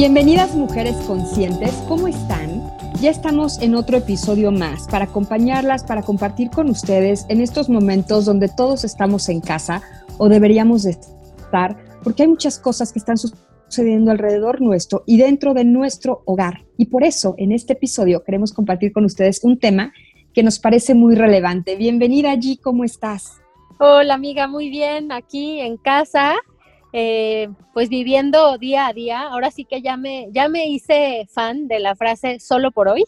Bienvenidas 0.00 0.54
mujeres 0.54 0.96
conscientes, 1.06 1.74
¿cómo 1.86 2.08
están? 2.08 2.72
Ya 3.02 3.10
estamos 3.10 3.60
en 3.60 3.74
otro 3.74 3.98
episodio 3.98 4.50
más 4.50 4.88
para 4.88 5.04
acompañarlas, 5.04 5.84
para 5.84 6.00
compartir 6.00 6.48
con 6.48 6.70
ustedes 6.70 7.26
en 7.28 7.42
estos 7.42 7.68
momentos 7.68 8.24
donde 8.24 8.48
todos 8.48 8.84
estamos 8.84 9.28
en 9.28 9.42
casa 9.42 9.82
o 10.16 10.30
deberíamos 10.30 10.86
estar, 10.86 11.76
porque 12.02 12.22
hay 12.22 12.30
muchas 12.30 12.58
cosas 12.58 12.94
que 12.94 12.98
están 12.98 13.18
sucediendo 13.18 14.10
alrededor 14.10 14.62
nuestro 14.62 15.02
y 15.04 15.18
dentro 15.18 15.52
de 15.52 15.66
nuestro 15.66 16.22
hogar. 16.24 16.64
Y 16.78 16.86
por 16.86 17.04
eso 17.04 17.34
en 17.36 17.52
este 17.52 17.74
episodio 17.74 18.24
queremos 18.24 18.54
compartir 18.54 18.94
con 18.94 19.04
ustedes 19.04 19.44
un 19.44 19.58
tema 19.58 19.92
que 20.32 20.42
nos 20.42 20.58
parece 20.60 20.94
muy 20.94 21.14
relevante. 21.14 21.76
Bienvenida 21.76 22.30
allí, 22.30 22.56
¿cómo 22.56 22.84
estás? 22.84 23.34
Hola 23.78 24.14
amiga, 24.14 24.46
muy 24.46 24.70
bien, 24.70 25.12
aquí 25.12 25.60
en 25.60 25.76
casa 25.76 26.36
eh, 26.92 27.48
pues 27.72 27.88
viviendo 27.88 28.58
día 28.58 28.86
a 28.86 28.92
día. 28.92 29.22
Ahora 29.22 29.50
sí 29.50 29.64
que 29.64 29.82
ya 29.82 29.96
me, 29.96 30.28
ya 30.32 30.48
me 30.48 30.66
hice 30.66 31.26
fan 31.32 31.68
de 31.68 31.80
la 31.80 31.94
frase 31.94 32.40
solo 32.40 32.70
por 32.70 32.88
hoy. 32.88 33.04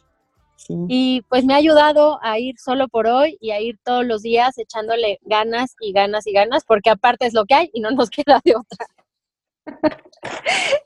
Y 0.89 1.23
pues 1.29 1.45
me 1.45 1.55
ha 1.55 1.57
ayudado 1.57 2.21
a 2.23 2.39
ir 2.39 2.55
solo 2.59 2.87
por 2.87 3.09
hoy 3.09 3.37
y 3.41 3.51
a 3.51 3.61
ir 3.61 3.81
todos 3.85 4.07
los 4.07 4.23
días 4.23 4.57
echándole 4.59 5.19
ganas 5.23 5.75
y 5.81 5.93
ganas 5.93 6.27
y 6.27 6.33
ganas, 6.33 6.65
porque 6.65 6.91
aparte 6.91 7.27
es 7.27 7.35
lo 7.35 7.45
que 7.47 7.55
hay 7.55 7.71
y 7.73 7.81
no 7.81 7.91
nos 7.91 8.11
queda 8.11 8.41
de 8.45 8.55
otra. 8.57 8.87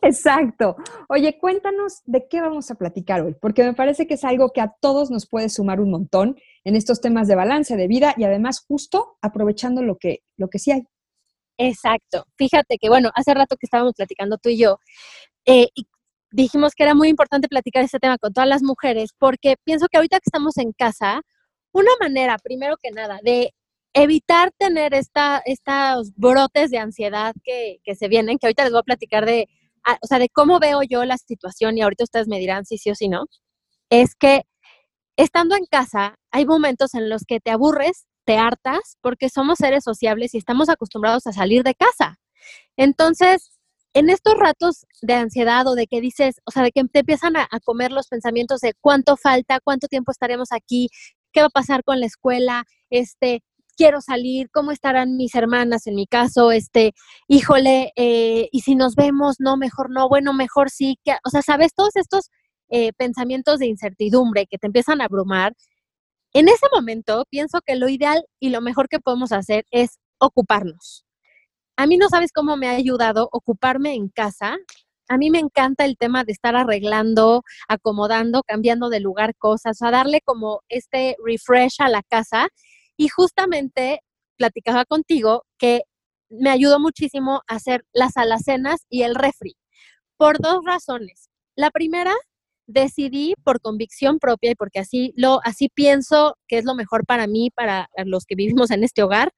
Exacto. 0.02 0.76
Oye, 1.08 1.38
cuéntanos 1.38 2.02
de 2.04 2.26
qué 2.28 2.40
vamos 2.40 2.70
a 2.70 2.76
platicar 2.76 3.22
hoy, 3.22 3.34
porque 3.40 3.64
me 3.64 3.74
parece 3.74 4.06
que 4.06 4.14
es 4.14 4.24
algo 4.24 4.50
que 4.50 4.60
a 4.60 4.74
todos 4.80 5.10
nos 5.10 5.26
puede 5.26 5.48
sumar 5.48 5.80
un 5.80 5.90
montón 5.90 6.36
en 6.64 6.76
estos 6.76 7.00
temas 7.00 7.28
de 7.28 7.34
balance 7.34 7.76
de 7.76 7.88
vida 7.88 8.14
y 8.16 8.24
además 8.24 8.64
justo 8.66 9.18
aprovechando 9.20 9.82
lo 9.82 9.98
que, 9.98 10.22
lo 10.36 10.48
que 10.48 10.58
sí 10.58 10.72
hay. 10.72 10.86
Exacto. 11.58 12.24
Fíjate 12.36 12.76
que, 12.78 12.88
bueno, 12.88 13.10
hace 13.14 13.32
rato 13.34 13.56
que 13.56 13.66
estábamos 13.66 13.94
platicando 13.96 14.36
tú 14.38 14.50
y 14.50 14.58
yo, 14.58 14.78
eh, 15.46 15.68
y 15.74 15.86
dijimos 16.32 16.74
que 16.74 16.84
era 16.84 16.94
muy 16.94 17.08
importante 17.08 17.48
platicar 17.48 17.84
este 17.84 17.98
tema 18.00 18.18
con 18.18 18.32
todas 18.34 18.48
las 18.48 18.62
mujeres, 18.62 19.10
porque 19.18 19.56
pienso 19.64 19.88
que 19.90 19.98
ahorita 19.98 20.18
que 20.18 20.24
estamos 20.26 20.58
en 20.58 20.72
casa, 20.72 21.22
una 21.72 21.90
manera, 22.00 22.38
primero 22.42 22.76
que 22.82 22.90
nada, 22.92 23.20
de 23.22 23.54
evitar 23.94 24.52
tener 24.58 24.94
esta, 24.94 25.42
estos 25.46 26.12
brotes 26.16 26.70
de 26.70 26.78
ansiedad 26.78 27.34
que, 27.44 27.78
que 27.84 27.94
se 27.96 28.08
vienen, 28.08 28.38
que 28.38 28.46
ahorita 28.48 28.64
les 28.64 28.72
voy 28.72 28.80
a 28.80 28.84
platicar 28.84 29.26
de, 29.26 29.48
ah, 29.84 29.98
o 30.02 30.06
sea, 30.06 30.18
de 30.18 30.28
cómo 30.30 30.60
veo 30.60 30.82
yo 30.82 31.04
la 31.04 31.18
situación 31.18 31.78
y 31.78 31.82
ahorita 31.82 32.04
ustedes 32.04 32.28
me 32.28 32.38
dirán 32.38 32.66
si 32.66 32.78
sí 32.78 32.90
o 32.90 32.94
si 32.94 33.08
no, 33.08 33.26
es 33.90 34.14
que 34.16 34.42
estando 35.16 35.56
en 35.56 35.66
casa 35.66 36.16
hay 36.32 36.46
momentos 36.46 36.94
en 36.94 37.10
los 37.10 37.24
que 37.26 37.40
te 37.40 37.50
aburres 37.52 38.06
te 38.26 38.36
hartas 38.36 38.98
porque 39.00 39.30
somos 39.30 39.58
seres 39.58 39.84
sociables 39.84 40.34
y 40.34 40.38
estamos 40.38 40.68
acostumbrados 40.68 41.26
a 41.26 41.32
salir 41.32 41.62
de 41.62 41.74
casa. 41.74 42.18
Entonces, 42.76 43.52
en 43.94 44.10
estos 44.10 44.34
ratos 44.34 44.84
de 45.00 45.14
ansiedad 45.14 45.66
o 45.66 45.74
de 45.74 45.86
que 45.86 46.02
dices, 46.02 46.36
o 46.44 46.50
sea, 46.50 46.62
de 46.62 46.72
que 46.72 46.84
te 46.84 46.98
empiezan 46.98 47.36
a, 47.36 47.48
comer 47.64 47.92
los 47.92 48.08
pensamientos 48.08 48.60
de 48.60 48.74
cuánto 48.80 49.16
falta, 49.16 49.60
cuánto 49.64 49.88
tiempo 49.88 50.10
estaremos 50.10 50.52
aquí, 50.52 50.88
qué 51.32 51.40
va 51.40 51.46
a 51.46 51.50
pasar 51.50 51.82
con 51.82 52.00
la 52.00 52.06
escuela, 52.06 52.64
este, 52.90 53.42
quiero 53.76 54.00
salir, 54.02 54.50
cómo 54.52 54.72
estarán 54.72 55.16
mis 55.16 55.34
hermanas 55.34 55.86
en 55.86 55.94
mi 55.94 56.06
caso, 56.06 56.50
este, 56.52 56.92
híjole, 57.28 57.92
eh, 57.96 58.48
y 58.52 58.60
si 58.60 58.74
nos 58.74 58.96
vemos, 58.96 59.36
no, 59.38 59.56
mejor 59.56 59.90
no, 59.90 60.08
bueno, 60.08 60.34
mejor 60.34 60.68
sí, 60.68 60.98
que, 61.04 61.12
o 61.24 61.30
sea, 61.30 61.42
sabes, 61.42 61.72
todos 61.74 61.96
estos 61.96 62.28
eh, 62.68 62.92
pensamientos 62.94 63.60
de 63.60 63.66
incertidumbre 63.66 64.46
que 64.46 64.58
te 64.58 64.66
empiezan 64.66 65.00
a 65.00 65.04
abrumar, 65.04 65.54
en 66.38 66.48
ese 66.48 66.66
momento 66.70 67.24
pienso 67.30 67.60
que 67.64 67.76
lo 67.76 67.88
ideal 67.88 68.22
y 68.38 68.50
lo 68.50 68.60
mejor 68.60 68.88
que 68.88 69.00
podemos 69.00 69.32
hacer 69.32 69.64
es 69.70 69.98
ocuparnos. 70.18 71.06
A 71.78 71.86
mí 71.86 71.96
no 71.96 72.08
sabes 72.10 72.30
cómo 72.30 72.58
me 72.58 72.68
ha 72.68 72.72
ayudado 72.72 73.30
ocuparme 73.32 73.94
en 73.94 74.08
casa. 74.08 74.56
A 75.08 75.16
mí 75.16 75.30
me 75.30 75.38
encanta 75.38 75.86
el 75.86 75.96
tema 75.96 76.24
de 76.24 76.32
estar 76.32 76.54
arreglando, 76.54 77.42
acomodando, 77.68 78.42
cambiando 78.42 78.90
de 78.90 79.00
lugar 79.00 79.34
cosas, 79.36 79.80
a 79.80 79.90
darle 79.90 80.20
como 80.22 80.60
este 80.68 81.16
refresh 81.24 81.76
a 81.80 81.88
la 81.88 82.02
casa. 82.02 82.48
Y 82.98 83.08
justamente 83.08 84.00
platicaba 84.36 84.84
contigo 84.84 85.44
que 85.58 85.82
me 86.28 86.50
ayudó 86.50 86.78
muchísimo 86.80 87.42
a 87.48 87.54
hacer 87.54 87.84
las 87.94 88.18
alacenas 88.18 88.84
y 88.90 89.02
el 89.02 89.14
refri, 89.14 89.56
por 90.18 90.38
dos 90.38 90.60
razones. 90.66 91.30
La 91.56 91.70
primera 91.70 92.14
decidí 92.66 93.34
por 93.44 93.60
convicción 93.60 94.18
propia 94.18 94.50
y 94.50 94.54
porque 94.54 94.80
así 94.80 95.12
lo 95.16 95.40
así 95.44 95.68
pienso 95.68 96.36
que 96.48 96.58
es 96.58 96.64
lo 96.64 96.74
mejor 96.74 97.06
para 97.06 97.26
mí, 97.26 97.50
para 97.50 97.88
los 98.04 98.24
que 98.24 98.34
vivimos 98.34 98.70
en 98.70 98.84
este 98.84 99.02
hogar, 99.02 99.32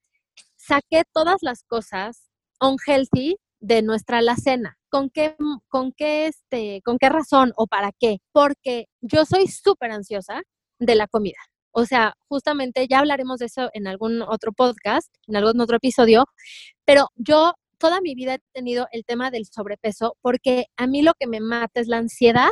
saqué 0.57 1.05
todas 1.13 1.39
las 1.43 1.63
cosas 1.65 2.29
unhealthy 2.61 3.37
de 3.61 3.83
nuestra 3.83 4.19
alacena. 4.19 4.79
¿Con 4.91 5.11
qué, 5.11 5.37
con 5.69 5.93
qué, 5.93 6.29
este, 6.29 6.81
con 6.83 6.99
qué 6.99 7.09
razón 7.11 7.53
o 7.57 7.67
para 7.67 7.93
qué? 7.99 8.19
Porque 8.33 8.87
yo 9.03 9.25
soy 9.27 9.47
súper 9.49 9.91
ansiosa 9.91 10.43
de 10.79 10.95
la 10.95 11.07
comida. 11.09 11.39
O 11.73 11.85
sea, 11.85 12.15
justamente 12.29 12.87
ya 12.89 13.01
hablaremos 13.01 13.39
de 13.39 13.47
eso 13.47 13.69
en 13.75 13.87
algún 13.87 14.23
otro 14.23 14.53
podcast, 14.53 15.15
en 15.27 15.37
algún 15.37 15.61
otro 15.61 15.77
episodio, 15.77 16.25
pero 16.87 17.09
yo 17.17 17.53
toda 17.79 18.01
mi 18.01 18.15
vida 18.15 18.35
he 18.35 18.39
tenido 18.53 18.89
el 18.93 19.05
tema 19.05 19.31
del 19.31 19.47
sobrepeso 19.47 20.17
porque 20.21 20.67
a 20.77 20.87
mí 20.87 21.03
lo 21.03 21.13
que 21.19 21.27
me 21.27 21.41
mata 21.41 21.81
es 21.81 21.87
la 21.87 21.99
ansiedad 21.99 22.51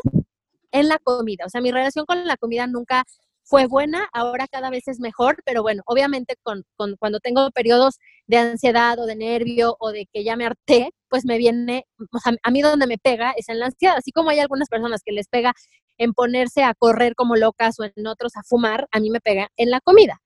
en 0.80 0.88
la 0.88 0.98
comida. 0.98 1.44
O 1.46 1.48
sea, 1.48 1.60
mi 1.60 1.70
relación 1.70 2.06
con 2.06 2.26
la 2.26 2.36
comida 2.36 2.66
nunca 2.66 3.04
fue 3.48 3.66
buena, 3.66 4.08
ahora 4.12 4.48
cada 4.48 4.70
vez 4.70 4.88
es 4.88 4.98
mejor, 4.98 5.36
pero 5.44 5.62
bueno, 5.62 5.82
obviamente 5.86 6.34
con, 6.42 6.64
cuando 6.98 7.20
tengo 7.20 7.48
periodos 7.52 7.98
de 8.26 8.38
ansiedad 8.38 8.98
o 8.98 9.06
de 9.06 9.14
nervio 9.14 9.76
o 9.78 9.92
de 9.92 10.06
que 10.12 10.24
ya 10.24 10.34
me 10.34 10.46
harté, 10.46 10.90
pues 11.08 11.24
me 11.24 11.38
viene, 11.38 11.86
o 12.12 12.18
sea, 12.18 12.34
a 12.42 12.50
mí 12.50 12.60
donde 12.60 12.88
me 12.88 12.98
pega 12.98 13.32
es 13.36 13.48
en 13.48 13.60
la 13.60 13.66
ansiedad, 13.66 13.96
así 13.96 14.10
como 14.10 14.30
hay 14.30 14.40
algunas 14.40 14.68
personas 14.68 15.02
que 15.04 15.12
les 15.12 15.28
pega 15.28 15.52
en 15.96 16.12
ponerse 16.12 16.64
a 16.64 16.74
correr 16.74 17.14
como 17.14 17.36
locas 17.36 17.78
o 17.78 17.84
en 17.84 18.06
otros 18.08 18.36
a 18.36 18.42
fumar, 18.42 18.88
a 18.90 18.98
mí 18.98 19.10
me 19.10 19.20
pega 19.20 19.48
en 19.56 19.70
la 19.70 19.80
comida. 19.80 20.20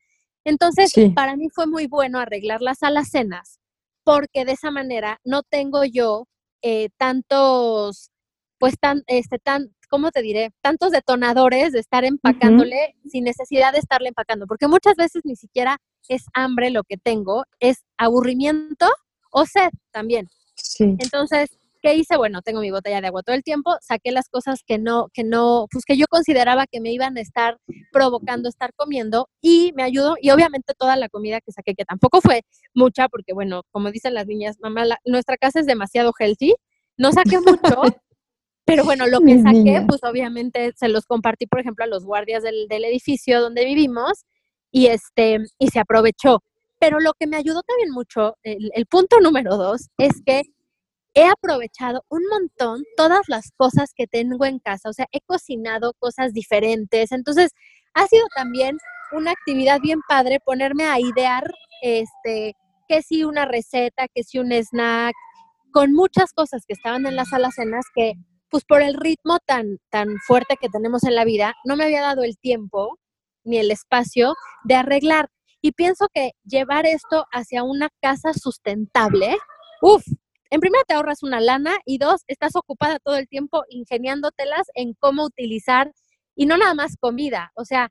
Entonces, 0.45 0.91
para 1.15 1.37
mí 1.37 1.49
fue 1.53 1.67
muy 1.67 1.87
bueno 1.87 2.19
arreglar 2.19 2.63
las 2.63 2.83
alacenas, 2.83 3.61
porque 4.03 4.47
de 4.47 4.53
esa 4.53 4.71
manera 4.71 5.21
no 5.25 5.43
tengo 5.43 5.85
yo 5.85 6.27
eh, 6.63 6.89
tantos, 6.97 8.11
pues 8.59 8.79
tan, 8.81 9.03
este, 9.07 9.39
tan, 9.39 9.75
¿cómo 9.91 10.11
te 10.13 10.23
diré? 10.23 10.53
Tantos 10.63 10.93
detonadores 10.93 11.73
de 11.73 11.81
estar 11.81 12.05
empacándole 12.05 12.95
sin 13.07 13.25
necesidad 13.25 13.73
de 13.73 13.81
estarle 13.81 14.09
empacando, 14.09 14.47
porque 14.47 14.69
muchas 14.69 14.95
veces 14.97 15.23
ni 15.25 15.37
siquiera 15.37 15.77
es 16.09 16.25
hambre 16.33 16.71
lo 16.71 16.85
que 16.85 16.97
tengo, 16.97 17.45
es 17.59 17.85
aburrimiento 17.99 18.87
o 19.33 19.45
sed 19.45 19.71
también. 19.91 20.29
Sí. 20.55 20.97
Entonces, 20.99 21.51
¿qué 21.83 21.95
hice? 21.95 22.17
Bueno, 22.17 22.41
tengo 22.43 22.61
mi 22.61 22.71
botella 22.71 23.01
de 23.01 23.09
agua 23.09 23.23
todo 23.23 23.35
el 23.35 23.43
tiempo, 23.43 23.77
saqué 23.81 24.13
las 24.13 24.29
cosas 24.29 24.61
que 24.65 24.79
no, 24.79 25.09
que 25.13 25.25
no, 25.25 25.67
pues 25.71 25.85
que 25.85 25.97
yo 25.97 26.07
consideraba 26.09 26.67
que 26.67 26.81
me 26.81 26.93
iban 26.93 27.17
a 27.17 27.21
estar 27.21 27.59
provocando 27.93 28.49
estar 28.49 28.73
comiendo 28.75 29.29
y 29.41 29.73
me 29.75 29.83
ayudó, 29.83 30.17
y 30.21 30.31
obviamente 30.31 30.73
toda 30.79 30.97
la 30.97 31.09
comida 31.09 31.41
que 31.41 31.53
saqué, 31.53 31.75
que 31.75 31.85
tampoco 31.85 32.21
fue 32.21 32.43
mucha, 32.75 33.09
porque 33.09 33.33
bueno, 33.33 33.63
como 33.71 33.91
dicen 33.91 34.15
las 34.15 34.27
niñas, 34.27 34.59
mamá, 34.61 34.85
nuestra 35.05 35.37
casa 35.37 35.61
es 35.61 35.67
demasiado 35.67 36.13
healthy, 36.19 36.55
no 36.97 37.13
saqué 37.13 37.39
mucho, 37.41 37.83
Pero 38.71 38.85
bueno, 38.85 39.09
lo 39.09 39.19
que 39.21 39.43
saqué, 39.43 39.85
pues 39.89 40.01
obviamente 40.05 40.73
se 40.77 40.89
los 40.89 41.05
compartí, 41.05 41.49
por 41.49 41.59
ejemplo, 41.59 41.85
a 41.85 41.89
los 41.89 42.05
guardias 42.05 42.45
del, 42.45 42.85
edificio 42.85 43.41
donde 43.41 43.65
vivimos 43.65 44.25
y, 44.71 44.87
este, 44.87 45.39
y 45.59 45.69
se 45.69 45.81
aprovechó. 45.81 46.45
Pero 46.79 47.01
lo 47.01 47.13
que 47.19 47.27
me 47.27 47.37
ayudó 47.37 47.63
también 47.63 47.91
mucho, 47.91 48.37
el, 48.45 48.71
el 48.75 48.87
punto 48.87 49.19
número 49.19 49.57
dos, 49.57 49.89
es 49.99 50.23
que 50.25 50.43
he 51.15 51.25
aprovechado 51.25 52.05
un 52.09 52.23
montón 52.31 52.85
todas 52.97 53.23
las 53.27 53.51
cosas 53.57 53.91
que 53.93 54.07
tengo 54.07 54.45
en 54.45 54.61
casa. 54.61 54.89
O 54.89 54.93
sea, 54.93 55.07
he 55.11 55.21
cocinado 55.21 55.93
cosas 55.99 56.33
diferentes. 56.33 57.11
Entonces, 57.11 57.51
ha 57.95 58.07
sido 58.07 58.25
también 58.37 58.79
una 59.11 59.33
actividad 59.33 59.81
bien 59.81 59.99
padre 60.09 60.39
ponerme 60.39 60.85
a 60.85 61.01
idear, 61.01 61.51
este, 61.83 62.55
que 62.87 63.03
si 63.03 63.25
una 63.25 63.47
receta, 63.47 64.07
que 64.15 64.23
si 64.23 64.39
un 64.39 64.53
snack, 64.53 65.15
con 65.73 65.93
muchas 65.93 66.33
cosas 66.33 66.65
que 66.67 66.75
estaban 66.75 67.05
en 67.07 67.17
las 67.17 67.33
alacenas 67.33 67.85
que, 67.95 68.15
pues 68.51 68.65
por 68.65 68.83
el 68.83 68.95
ritmo 68.95 69.39
tan, 69.47 69.79
tan 69.91 70.17
fuerte 70.27 70.57
que 70.61 70.69
tenemos 70.69 71.05
en 71.05 71.15
la 71.15 71.25
vida, 71.25 71.55
no 71.65 71.77
me 71.77 71.85
había 71.85 72.03
dado 72.03 72.25
el 72.25 72.37
tiempo 72.39 72.99
ni 73.45 73.59
el 73.59 73.71
espacio 73.71 74.35
de 74.65 74.75
arreglar. 74.75 75.29
Y 75.63 75.73
pienso 75.73 76.09
que 76.13 76.33
llevar 76.45 76.87
esto 76.87 77.27
hacia 77.33 77.63
una 77.63 77.91
casa 78.01 78.33
sustentable, 78.35 79.37
uff, 79.83 80.03
en 80.51 80.61
primera 80.61 80.83
te 80.87 80.95
ahorras 80.95 81.23
una 81.23 81.41
lana 81.41 81.77
y 81.85 81.99
dos, 81.99 82.23
estás 82.27 82.57
ocupada 82.57 82.99
todo 82.99 83.17
el 83.17 83.29
tiempo 83.29 83.63
ingeniándotelas 83.69 84.67
en 84.75 84.95
cómo 84.95 85.25
utilizar 85.25 85.93
y 86.35 86.47
no 86.47 86.57
nada 86.57 86.75
más 86.75 86.97
comida, 86.99 87.53
o 87.55 87.65
sea, 87.65 87.91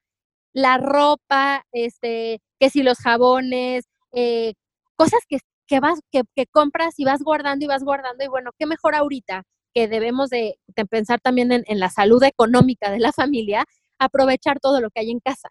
la 0.54 0.78
ropa, 0.78 1.64
este, 1.72 2.42
que 2.60 2.70
si 2.70 2.84
los 2.84 2.98
jabones, 2.98 3.86
eh, 4.14 4.54
cosas 4.96 5.20
que, 5.30 5.38
que 5.68 5.80
vas, 5.80 6.00
que, 6.12 6.24
que, 6.36 6.48
compras 6.48 6.96
y 6.98 7.06
vas 7.06 7.22
guardando 7.22 7.66
y 7.66 7.68
vas 7.68 7.84
guardando 7.84 8.24
y 8.24 8.28
bueno, 8.28 8.52
qué 8.58 8.66
mejor 8.66 8.96
ahorita 8.96 9.44
que 9.74 9.88
debemos 9.88 10.30
de, 10.30 10.58
pensar 10.90 11.20
también 11.20 11.52
en, 11.52 11.64
en 11.68 11.80
la 11.80 11.90
salud 11.90 12.24
económica 12.24 12.92
de 12.92 13.00
la 13.00 13.12
familia, 13.12 13.66
aprovechar 14.00 14.60
todo 14.60 14.82
lo 14.82 14.90
que 14.90 15.02
hay 15.02 15.12
en 15.12 15.20
casa. 15.20 15.50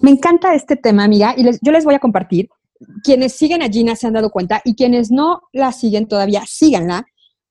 Me 0.00 0.10
encanta 0.10 0.54
este 0.54 0.76
tema, 0.76 1.04
amiga, 1.04 1.34
y 1.36 1.42
les, 1.42 1.58
yo 1.62 1.72
les 1.72 1.84
voy 1.84 1.94
a 1.94 1.98
compartir. 1.98 2.48
Quienes 3.02 3.32
siguen 3.32 3.62
a 3.62 3.68
Gina 3.68 3.96
se 3.96 4.06
han 4.06 4.12
dado 4.12 4.30
cuenta 4.30 4.60
y 4.64 4.74
quienes 4.74 5.10
no 5.10 5.40
la 5.52 5.72
siguen 5.72 6.06
todavía, 6.06 6.42
síganla, 6.46 7.06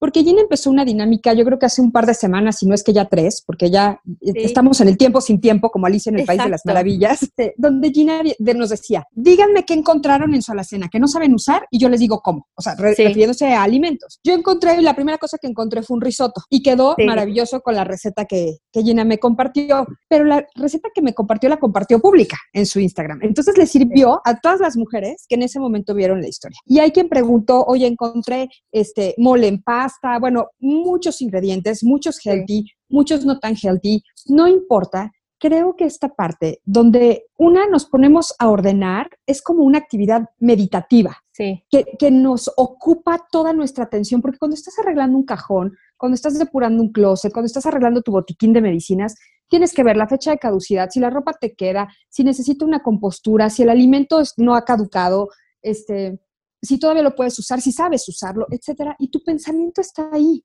porque 0.06 0.24
Gina 0.24 0.40
empezó 0.40 0.69
una 0.69 0.86
dinámica, 0.86 1.34
yo 1.34 1.44
creo 1.46 1.57
que 1.57 1.66
hace 1.66 1.81
un 1.81 1.92
par 1.92 2.06
de 2.06 2.13
semanas, 2.13 2.60
si 2.60 2.68
no 2.68 2.75
es 2.75 2.84
que 2.84 2.94
ya 2.94 3.06
tres, 3.06 3.42
porque 3.44 3.72
ya 3.72 4.00
sí. 4.06 4.34
estamos 4.36 4.80
en 4.80 4.88
el 4.88 4.98
tiempo 5.00 5.19
sin 5.19 5.42
tiempo, 5.42 5.72
como 5.72 5.88
Alicia 5.88 6.12
en 6.12 6.18
el 6.18 6.22
Exacto. 6.22 6.38
País 6.38 6.46
de 6.46 6.52
las 6.52 6.62
Maravillas, 6.63 7.24
este, 7.24 7.56
donde 7.57 7.90
Gina 7.90 8.22
nos 8.38 8.69
decía, 8.69 9.07
díganme 9.13 9.63
qué 9.66 9.74
encontraron 9.74 10.36
en 10.36 10.44
su 10.44 10.52
alacena, 10.52 10.90
que 10.90 11.00
no 11.00 11.07
saben 11.07 11.34
usar, 11.34 11.66
y 11.72 11.80
yo 11.80 11.90
les 11.90 12.00
digo 12.00 12.22
cómo, 12.22 12.48
o 12.54 12.62
sea, 12.62 12.75
sí. 12.75 12.84
refiriéndose 12.84 13.48
a 13.48 13.63
alimentos. 13.63 14.19
Yo 14.24 14.36
encontré, 14.36 14.80
la 14.84 14.94
primera 14.94 15.18
cosa 15.18 15.40
que 15.42 15.48
encontré 15.48 15.81
fue 15.81 15.96
un 15.96 16.02
risotto, 16.02 16.44
y 16.52 16.62
quedó 16.62 16.94
sí. 17.00 17.06
maravilloso 17.06 17.62
con 17.62 17.74
la 17.74 17.84
receta 17.84 18.25
que, 18.25 18.57
que 18.72 18.84
Gina 18.84 19.06
me 19.06 19.18
compartió, 19.18 19.88
pero 20.07 20.24
la 20.25 20.46
receta 20.54 20.90
que 20.94 21.02
me 21.02 21.16
compartió 21.16 21.50
la 21.50 21.57
compartió 21.57 22.00
pública 22.00 22.38
en 22.54 22.68
su 22.68 22.80
Instagram. 22.80 23.22
Entonces 23.24 23.57
le 23.57 23.66
sirvió 23.66 24.22
a 24.24 24.40
todas 24.40 24.60
las 24.60 24.78
mujeres 24.78 25.25
que 25.28 25.34
en 25.34 25.42
ese 25.42 25.60
momento 25.60 25.96
vieron 25.96 26.22
la 26.22 26.28
historia. 26.28 26.60
Y 26.63 26.78
hay 26.78 26.92
quien 26.92 27.10
preguntó, 27.10 27.63
oye, 27.66 27.88
encontré 27.88 28.50
este 28.72 29.16
mole 29.18 29.48
en 29.48 29.63
paz, 29.63 29.94
pasta, 29.95 30.19
bueno, 30.19 30.47
muchos 30.59 31.21
ingredientes, 31.21 31.83
muchos 31.83 32.19
healthy, 32.25 32.63
sí. 32.63 32.71
muchos 32.89 33.25
no 33.25 33.39
tan 33.39 33.56
healthy, 33.56 34.03
no 34.27 34.47
importa. 34.47 35.12
Creo 35.38 35.75
que 35.75 35.86
esta 35.86 36.09
parte 36.09 36.62
donde 36.63 37.25
una 37.38 37.68
nos 37.68 37.86
ponemos 37.86 38.33
a 38.39 38.50
ordenar 38.50 39.09
es 39.27 39.42
como 39.42 39.63
una 39.63 39.77
actividad 39.77 40.30
meditativa 40.39 41.18
sí. 41.33 41.63
que, 41.69 41.83
que 42.00 42.09
nos 42.09 42.50
ocupa 42.56 43.19
toda 43.30 43.51
nuestra 43.51 43.83
atención, 43.83 44.21
porque 44.21 44.39
cuando 44.39 44.56
estás 44.56 44.80
arreglando 44.80 45.18
un 45.18 45.25
cajón, 45.25 45.74
cuando 45.97 46.15
estás 46.15 46.39
depurando 46.39 46.81
un 46.81 46.92
closet, 46.92 47.33
cuando 47.33 47.47
estás 47.47 47.65
arreglando 47.65 48.01
tu 48.01 48.12
botiquín 48.12 48.53
de 48.53 48.62
medicinas, 48.62 49.15
tienes 49.50 49.74
que 49.74 49.83
ver 49.83 49.97
la 49.97 50.07
fecha 50.07 50.31
de 50.31 50.38
caducidad, 50.38 50.89
si 50.89 51.00
la 51.00 51.09
ropa 51.09 51.33
te 51.33 51.53
queda, 51.53 51.89
si 52.09 52.24
necesita 52.24 52.65
una 52.65 52.81
compostura, 52.81 53.50
si 53.50 53.63
el 53.63 53.69
alimento 53.69 54.21
no 54.38 54.56
ha 54.56 54.63
caducado, 54.63 55.30
este, 55.62 56.19
si 56.66 56.80
todavía 56.80 57.04
lo 57.04 57.16
puedes 57.16 57.38
usar, 57.40 57.62
si 57.62 57.72
sabes 57.72 58.08
usarlo, 58.10 58.48
etcétera, 58.50 58.96
y 59.00 59.10
tu 59.10 59.24
pensamiento 59.24 59.82
está 59.82 60.10
ahí. 60.12 60.44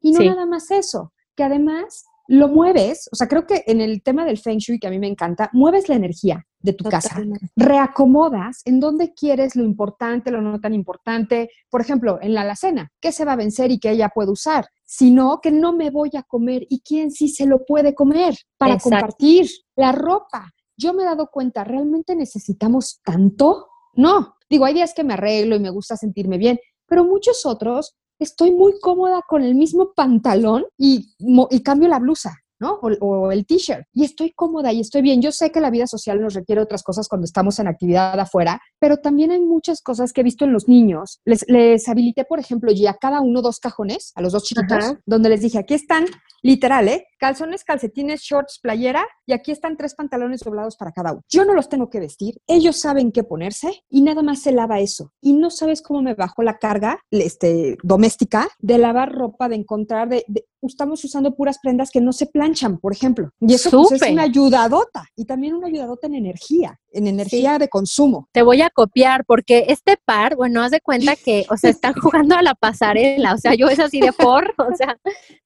Y 0.00 0.12
no 0.12 0.20
sí. 0.20 0.28
nada 0.28 0.46
más 0.46 0.70
eso, 0.70 1.12
que 1.34 1.44
además 1.44 2.04
lo 2.32 2.46
mueves, 2.46 3.08
o 3.10 3.16
sea, 3.16 3.26
creo 3.26 3.44
que 3.44 3.64
en 3.66 3.80
el 3.80 4.04
tema 4.04 4.24
del 4.24 4.38
Feng 4.38 4.58
Shui, 4.58 4.78
que 4.78 4.86
a 4.86 4.90
mí 4.90 5.00
me 5.00 5.08
encanta, 5.08 5.50
mueves 5.52 5.88
la 5.88 5.96
energía 5.96 6.46
de 6.60 6.72
tu 6.72 6.84
Totalmente. 6.84 7.40
casa, 7.40 7.52
reacomodas 7.56 8.62
en 8.66 8.78
dónde 8.78 9.14
quieres 9.14 9.56
lo 9.56 9.64
importante, 9.64 10.30
lo 10.30 10.40
no 10.40 10.60
tan 10.60 10.72
importante. 10.72 11.50
Por 11.68 11.80
ejemplo, 11.80 12.20
en 12.22 12.34
la 12.34 12.42
alacena, 12.42 12.92
¿qué 13.00 13.10
se 13.10 13.24
va 13.24 13.32
a 13.32 13.36
vencer 13.36 13.72
y 13.72 13.80
que 13.80 13.90
ella 13.90 14.10
puede 14.14 14.30
usar? 14.30 14.68
Sino 14.84 15.40
que 15.42 15.50
no 15.50 15.72
me 15.72 15.90
voy 15.90 16.10
a 16.16 16.22
comer 16.22 16.64
y 16.70 16.82
quién 16.82 17.10
sí 17.10 17.28
se 17.28 17.46
lo 17.46 17.64
puede 17.64 17.96
comer 17.96 18.36
para 18.56 18.74
Exacto. 18.74 18.90
compartir. 18.90 19.50
La 19.74 19.90
ropa. 19.90 20.52
Yo 20.76 20.94
me 20.94 21.02
he 21.02 21.06
dado 21.06 21.30
cuenta, 21.32 21.64
¿realmente 21.64 22.14
necesitamos 22.14 23.00
tanto? 23.04 23.70
No, 23.94 24.36
Digo, 24.50 24.64
hay 24.64 24.74
días 24.74 24.92
que 24.94 25.04
me 25.04 25.14
arreglo 25.14 25.56
y 25.56 25.60
me 25.60 25.70
gusta 25.70 25.96
sentirme 25.96 26.36
bien, 26.36 26.58
pero 26.86 27.04
muchos 27.04 27.46
otros 27.46 27.96
estoy 28.18 28.50
muy 28.50 28.78
cómoda 28.80 29.22
con 29.26 29.42
el 29.42 29.54
mismo 29.54 29.92
pantalón 29.94 30.66
y, 30.76 31.14
y 31.18 31.62
cambio 31.62 31.88
la 31.88 32.00
blusa. 32.00 32.36
¿No? 32.60 32.78
O, 32.82 32.90
o 33.00 33.32
el 33.32 33.46
t-shirt. 33.46 33.84
Y 33.92 34.04
estoy 34.04 34.32
cómoda 34.32 34.72
y 34.72 34.80
estoy 34.80 35.02
bien. 35.02 35.20
Yo 35.22 35.32
sé 35.32 35.50
que 35.50 35.60
la 35.60 35.70
vida 35.70 35.86
social 35.86 36.20
nos 36.20 36.34
requiere 36.34 36.60
otras 36.60 36.82
cosas 36.82 37.08
cuando 37.08 37.24
estamos 37.24 37.58
en 37.58 37.68
actividad 37.68 38.18
afuera, 38.18 38.60
pero 38.78 38.98
también 38.98 39.30
hay 39.30 39.40
muchas 39.40 39.82
cosas 39.82 40.12
que 40.12 40.20
he 40.20 40.24
visto 40.24 40.44
en 40.44 40.52
los 40.52 40.68
niños. 40.68 41.20
Les, 41.24 41.44
les 41.48 41.88
habilité, 41.88 42.24
por 42.24 42.38
ejemplo, 42.38 42.70
ya 42.72 42.94
cada 42.94 43.20
uno 43.20 43.42
dos 43.42 43.58
cajones, 43.58 44.12
a 44.14 44.22
los 44.22 44.32
dos 44.32 44.44
chiquitos, 44.44 44.84
Ajá. 44.84 45.00
donde 45.06 45.28
les 45.28 45.40
dije, 45.40 45.58
aquí 45.58 45.74
están, 45.74 46.06
literal, 46.42 46.88
¿eh? 46.88 47.06
Calzones, 47.18 47.64
calcetines, 47.64 48.22
shorts, 48.22 48.60
playera, 48.62 49.06
y 49.26 49.32
aquí 49.32 49.52
están 49.52 49.76
tres 49.76 49.94
pantalones 49.94 50.40
doblados 50.40 50.76
para 50.76 50.92
cada 50.92 51.12
uno. 51.12 51.22
Yo 51.28 51.44
no 51.44 51.54
los 51.54 51.68
tengo 51.68 51.90
que 51.90 52.00
vestir, 52.00 52.40
ellos 52.46 52.78
saben 52.78 53.12
qué 53.12 53.24
ponerse 53.24 53.84
y 53.88 54.02
nada 54.02 54.22
más 54.22 54.42
se 54.42 54.52
lava 54.52 54.80
eso. 54.80 55.12
Y 55.20 55.34
no 55.34 55.50
sabes 55.50 55.82
cómo 55.82 56.02
me 56.02 56.14
bajo 56.14 56.42
la 56.42 56.58
carga 56.58 56.98
este, 57.10 57.76
doméstica 57.82 58.48
de 58.58 58.78
lavar 58.78 59.12
ropa, 59.12 59.48
de 59.48 59.56
encontrar, 59.56 60.08
de, 60.08 60.24
de 60.28 60.46
estamos 60.62 61.04
usando 61.04 61.34
puras 61.34 61.58
prendas 61.62 61.90
que 61.90 62.00
no 62.00 62.12
se 62.12 62.26
planchan, 62.26 62.78
por 62.78 62.92
ejemplo. 62.92 63.30
Y 63.40 63.54
eso 63.54 63.70
pues, 63.70 64.02
es 64.02 64.10
una 64.10 64.22
ayudadota 64.22 65.04
y 65.16 65.24
también 65.24 65.54
una 65.54 65.68
ayudadota 65.68 66.06
en 66.06 66.14
energía, 66.14 66.78
en 66.92 67.06
energía 67.06 67.54
sí. 67.54 67.60
de 67.60 67.68
consumo. 67.68 68.28
Te 68.32 68.42
voy 68.42 68.62
a 68.62 68.70
copiar 68.70 69.24
porque 69.24 69.66
este 69.68 69.96
par, 70.04 70.36
bueno, 70.36 70.62
haz 70.62 70.70
de 70.70 70.80
cuenta 70.80 71.16
que, 71.16 71.46
o 71.50 71.56
sea, 71.56 71.70
están 71.70 71.94
jugando 71.94 72.36
a 72.36 72.42
la 72.42 72.54
pasarela, 72.54 73.34
o 73.34 73.38
sea, 73.38 73.54
yo 73.54 73.68
es 73.68 73.78
así 73.78 74.00
de 74.00 74.12
por, 74.12 74.54
o 74.58 74.76
sea, 74.76 74.96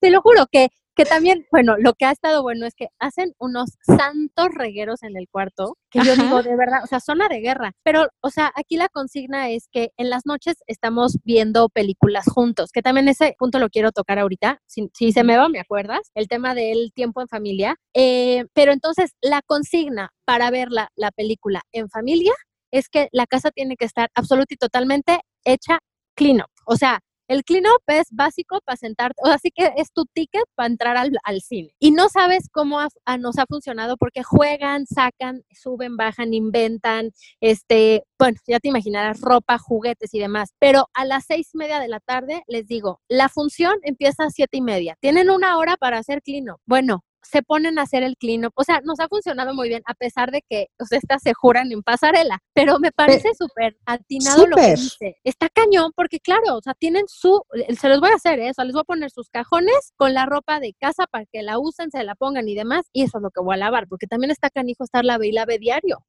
te 0.01 0.11
lo 0.11 0.21
juro 0.21 0.47
que 0.51 0.69
que 0.95 1.05
también, 1.05 1.47
bueno, 1.51 1.77
lo 1.79 1.95
que 1.95 2.05
ha 2.05 2.11
estado 2.11 2.43
bueno 2.43 2.67
es 2.67 2.75
que 2.75 2.89
hacen 2.99 3.33
unos 3.39 3.71
santos 3.83 4.49
regueros 4.55 5.03
en 5.03 5.17
el 5.17 5.29
cuarto, 5.29 5.77
que 5.91 6.01
Ajá. 6.01 6.15
yo 6.15 6.23
digo, 6.23 6.43
de 6.43 6.57
verdad, 6.57 6.81
o 6.85 6.87
sea, 6.87 7.01
zona 7.01 7.29
de 7.29 7.41
guerra. 7.41 7.73
Pero, 7.83 8.09
o 8.21 8.31
sea, 8.31 8.53
aquí 8.55 8.77
la 8.77 8.89
consigna 8.89 9.51
es 9.51 9.69
que 9.71 9.91
en 9.97 10.11
las 10.11 10.27
noches 10.27 10.57
estamos 10.67 11.19
viendo 11.25 11.69
películas 11.69 12.27
juntos, 12.27 12.71
que 12.73 12.83
también 12.83 13.09
ese 13.09 13.35
punto 13.39 13.59
lo 13.59 13.71
quiero 13.71 13.93
tocar 13.93 14.19
ahorita. 14.19 14.61
Si, 14.67 14.89
si 14.95 15.13
se 15.13 15.25
me 15.25 15.37
va, 15.37 15.49
¿me 15.49 15.61
acuerdas? 15.61 16.11
El 16.15 16.29
tema 16.29 16.55
del 16.55 16.93
tiempo 16.95 17.21
en 17.21 17.29
familia. 17.29 17.77
Eh, 17.95 18.45
pero 18.53 18.73
entonces, 18.73 19.13
la 19.21 19.43
consigna 19.43 20.11
para 20.25 20.51
ver 20.51 20.71
la, 20.71 20.89
la 20.97 21.11
película 21.11 21.63
en 21.73 21.89
familia 21.89 22.33
es 22.71 22.89
que 22.89 23.09
la 23.13 23.27
casa 23.27 23.51
tiene 23.51 23.77
que 23.77 23.85
estar 23.85 24.11
absolutamente 24.15 24.55
y 24.55 24.59
totalmente 24.59 25.21
hecha 25.45 25.79
clean 26.17 26.41
up. 26.41 26.51
O 26.67 26.77
sea, 26.77 27.01
el 27.29 27.45
clean 27.45 27.65
up 27.67 27.83
es 27.87 28.09
básico 28.11 28.61
para 28.65 28.77
sentarte, 28.77 29.21
o 29.25 29.29
así 29.29 29.51
que 29.51 29.73
es 29.77 29.93
tu 29.93 30.05
ticket 30.07 30.45
para 30.55 30.69
entrar 30.69 30.97
al, 30.97 31.11
al 31.25 31.41
cine. 31.41 31.75
Y 31.79 31.91
no 31.91 32.09
sabes 32.09 32.49
cómo 32.51 32.81
ha, 32.81 32.89
a, 33.05 33.19
nos 33.19 33.39
ha 33.39 33.47
funcionado 33.47 33.97
porque 33.97 34.23
juegan, 34.23 34.87
sacan, 34.87 35.43
suben, 35.51 35.97
bajan, 35.97 36.35
inventan, 36.35 37.11
este, 37.41 38.05
bueno, 38.19 38.39
ya 38.47 38.61
te 38.61 38.69
imaginarás, 38.69 39.21
ropa, 39.21 39.59
juguetes 39.59 40.13
y 40.15 40.19
demás. 40.19 40.55
Pero 40.59 40.89
a 40.95 41.05
las 41.05 41.25
seis 41.27 41.51
y 41.55 41.59
media 41.59 41.81
de 41.81 41.89
la 41.89 42.01
tarde 42.01 42.43
les 42.47 42.67
digo, 42.67 43.01
la 43.09 43.29
función 43.29 43.75
empieza 43.83 44.25
a 44.25 44.31
siete 44.31 44.59
y 44.59 44.63
media. 44.63 44.97
Tienen 45.01 45.31
una 45.31 45.59
hora 45.59 45.77
para 45.77 45.99
hacer 45.99 46.23
clean 46.23 46.51
up. 46.51 46.61
Bueno, 46.67 47.05
se 47.25 47.43
ponen 47.43 47.79
a 47.79 47.83
hacer 47.83 48.03
el 48.03 48.17
clean 48.17 48.45
up. 48.45 48.53
O 48.55 48.65
sea, 48.65 48.81
nos 48.85 49.01
ha 49.01 49.09
funcionado 49.09 49.55
muy 49.55 49.69
bien, 49.69 49.83
a 49.87 49.95
pesar 49.95 50.31
de 50.31 50.43
que 50.49 50.69
o 50.79 50.85
sea, 50.87 50.99
estas 50.99 51.23
se 51.23 51.35
juran 51.35 51.73
en 51.73 51.83
pasarela. 51.83 52.39
Pero 52.53 52.79
me 52.79 52.93
parece 52.93 53.31
súper 53.39 53.77
atinado 53.87 54.45
super. 54.45 54.51
lo 54.51 54.57
que 54.57 54.75
dice. 54.77 55.17
Está 55.25 55.49
cañón, 55.49 55.93
porque 55.95 56.21
claro, 56.21 56.57
o 56.57 56.63
sea, 56.63 56.75
tienen 56.75 57.05
su, 57.09 57.43
se 57.79 57.89
los 57.89 58.01
voy 58.01 58.11
a 58.11 58.15
hacer, 58.15 58.39
¿eh? 58.41 58.51
o 58.51 58.55
sea, 58.55 58.65
les 58.65 58.75
voy 58.75 58.83
a 58.83 58.85
poner 58.85 59.11
sus 59.11 59.29
cajones 59.29 59.93
con 59.97 60.15
la 60.15 60.27
ropa 60.27 60.61
de 60.61 60.75
casa 60.79 61.07
para 61.07 61.27
que 61.27 61.43
la 61.43 61.59
usen, 61.59 61.91
se 61.91 62.03
la 62.05 62.15
pongan 62.15 62.49
y 62.49 62.55
demás. 62.55 62.87
Y 62.93 63.03
eso 63.03 63.19
es 63.19 63.23
lo 63.23 63.31
que 63.31 63.41
voy 63.43 63.55
a 63.55 63.59
lavar, 63.59 63.89
porque 63.89 64.07
también 64.07 64.31
está 64.31 64.51
canijo 64.51 64.85
estar 64.85 65.05
lave 65.05 65.29
y 65.29 65.33
lave 65.33 65.59
diario. 65.59 66.05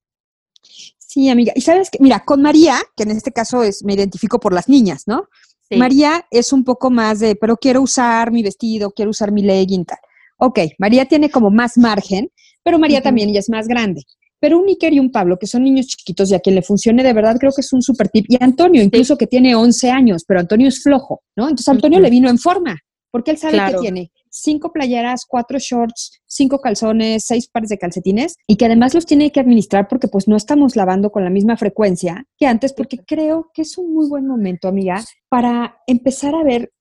Sí, 0.98 1.30
amiga. 1.30 1.54
Y 1.56 1.62
sabes 1.62 1.90
que, 1.90 2.00
mira, 2.02 2.24
con 2.26 2.42
María, 2.42 2.78
que 2.96 3.04
en 3.04 3.12
este 3.12 3.32
caso 3.32 3.64
es, 3.64 3.84
me 3.84 3.94
identifico 3.94 4.40
por 4.40 4.54
las 4.54 4.68
niñas, 4.68 5.04
¿no? 5.06 5.30
Sí. 5.70 5.78
María 5.78 6.26
es 6.32 6.54
un 6.54 6.64
poco 6.64 6.90
más 6.90 7.20
de, 7.20 7.36
pero 7.36 7.58
quiero 7.58 7.82
usar 7.82 8.32
mi 8.32 8.44
vestido, 8.44 8.92
quiero 8.92 9.12
usar 9.12 9.32
mi 9.32 9.42
legging, 9.42 9.86
tal. 9.86 9.98
Ok, 10.38 10.60
María 10.78 11.06
tiene 11.06 11.30
como 11.30 11.50
más 11.50 11.78
margen, 11.78 12.30
pero 12.64 12.80
María 12.80 12.98
uh 12.98 13.02
-huh. 13.02 13.04
también 13.04 13.34
ya 13.34 13.40
es 13.40 13.50
más 13.50 13.68
grande. 13.68 14.04
Pero 14.40 14.60
un 14.60 14.68
Iker 14.68 14.94
y 14.94 15.00
un 15.00 15.12
Pablo, 15.12 15.38
que 15.40 15.48
son 15.48 15.64
niños 15.64 15.88
chiquitos 15.88 16.30
y 16.30 16.36
a 16.36 16.40
quien 16.40 16.56
le 16.56 16.62
funcione 16.62 17.04
de 17.04 17.14
verdad, 17.14 17.38
creo 17.40 17.52
que 17.52 17.62
es 17.62 17.72
un 17.74 17.82
super 17.82 18.10
tip. 18.10 18.26
Y 18.28 18.38
Antonio, 18.44 18.82
incluso 18.82 19.14
sí. 19.14 19.18
que 19.20 19.28
tiene 19.28 19.56
11 19.56 19.90
años, 19.92 20.24
pero 20.28 20.42
Antonio 20.42 20.68
es 20.68 20.84
flojo, 20.84 21.22
¿no? 21.36 21.44
Entonces 21.44 21.70
Antonio 21.70 21.98
uh 21.98 22.02
-huh. 22.02 22.04
le 22.04 22.10
vino 22.10 22.30
en 22.30 22.38
forma, 22.38 22.78
porque 23.12 23.32
él 23.32 23.38
sabe 23.38 23.54
claro. 23.54 23.80
que 23.80 23.82
tiene 23.82 24.12
cinco 24.36 24.72
playeras, 24.72 25.26
cuatro 25.26 25.58
shorts, 25.60 26.20
cinco 26.26 26.60
calzones, 26.60 27.24
seis 27.26 27.48
pares 27.48 27.70
de 27.70 27.78
calcetines 27.78 28.36
y 28.48 28.58
que 28.58 28.66
además 28.66 28.94
los 28.94 29.06
tiene 29.06 29.32
que 29.32 29.40
administrar 29.40 29.88
porque 29.88 30.10
pues 30.10 30.28
no 30.28 30.36
estamos 30.36 30.76
lavando 30.76 31.10
con 31.12 31.24
la 31.24 31.30
misma 31.30 31.56
frecuencia 31.56 32.26
que 32.38 32.46
antes, 32.46 32.74
porque 32.74 32.98
creo 32.98 33.50
que 33.54 33.62
es 33.62 33.78
un 33.78 33.94
muy 33.94 34.10
buen 34.10 34.28
momento, 34.28 34.68
amiga, 34.68 35.04
para 35.30 35.78
empezar 35.88 36.36
a 36.36 36.44
ver 36.44 36.72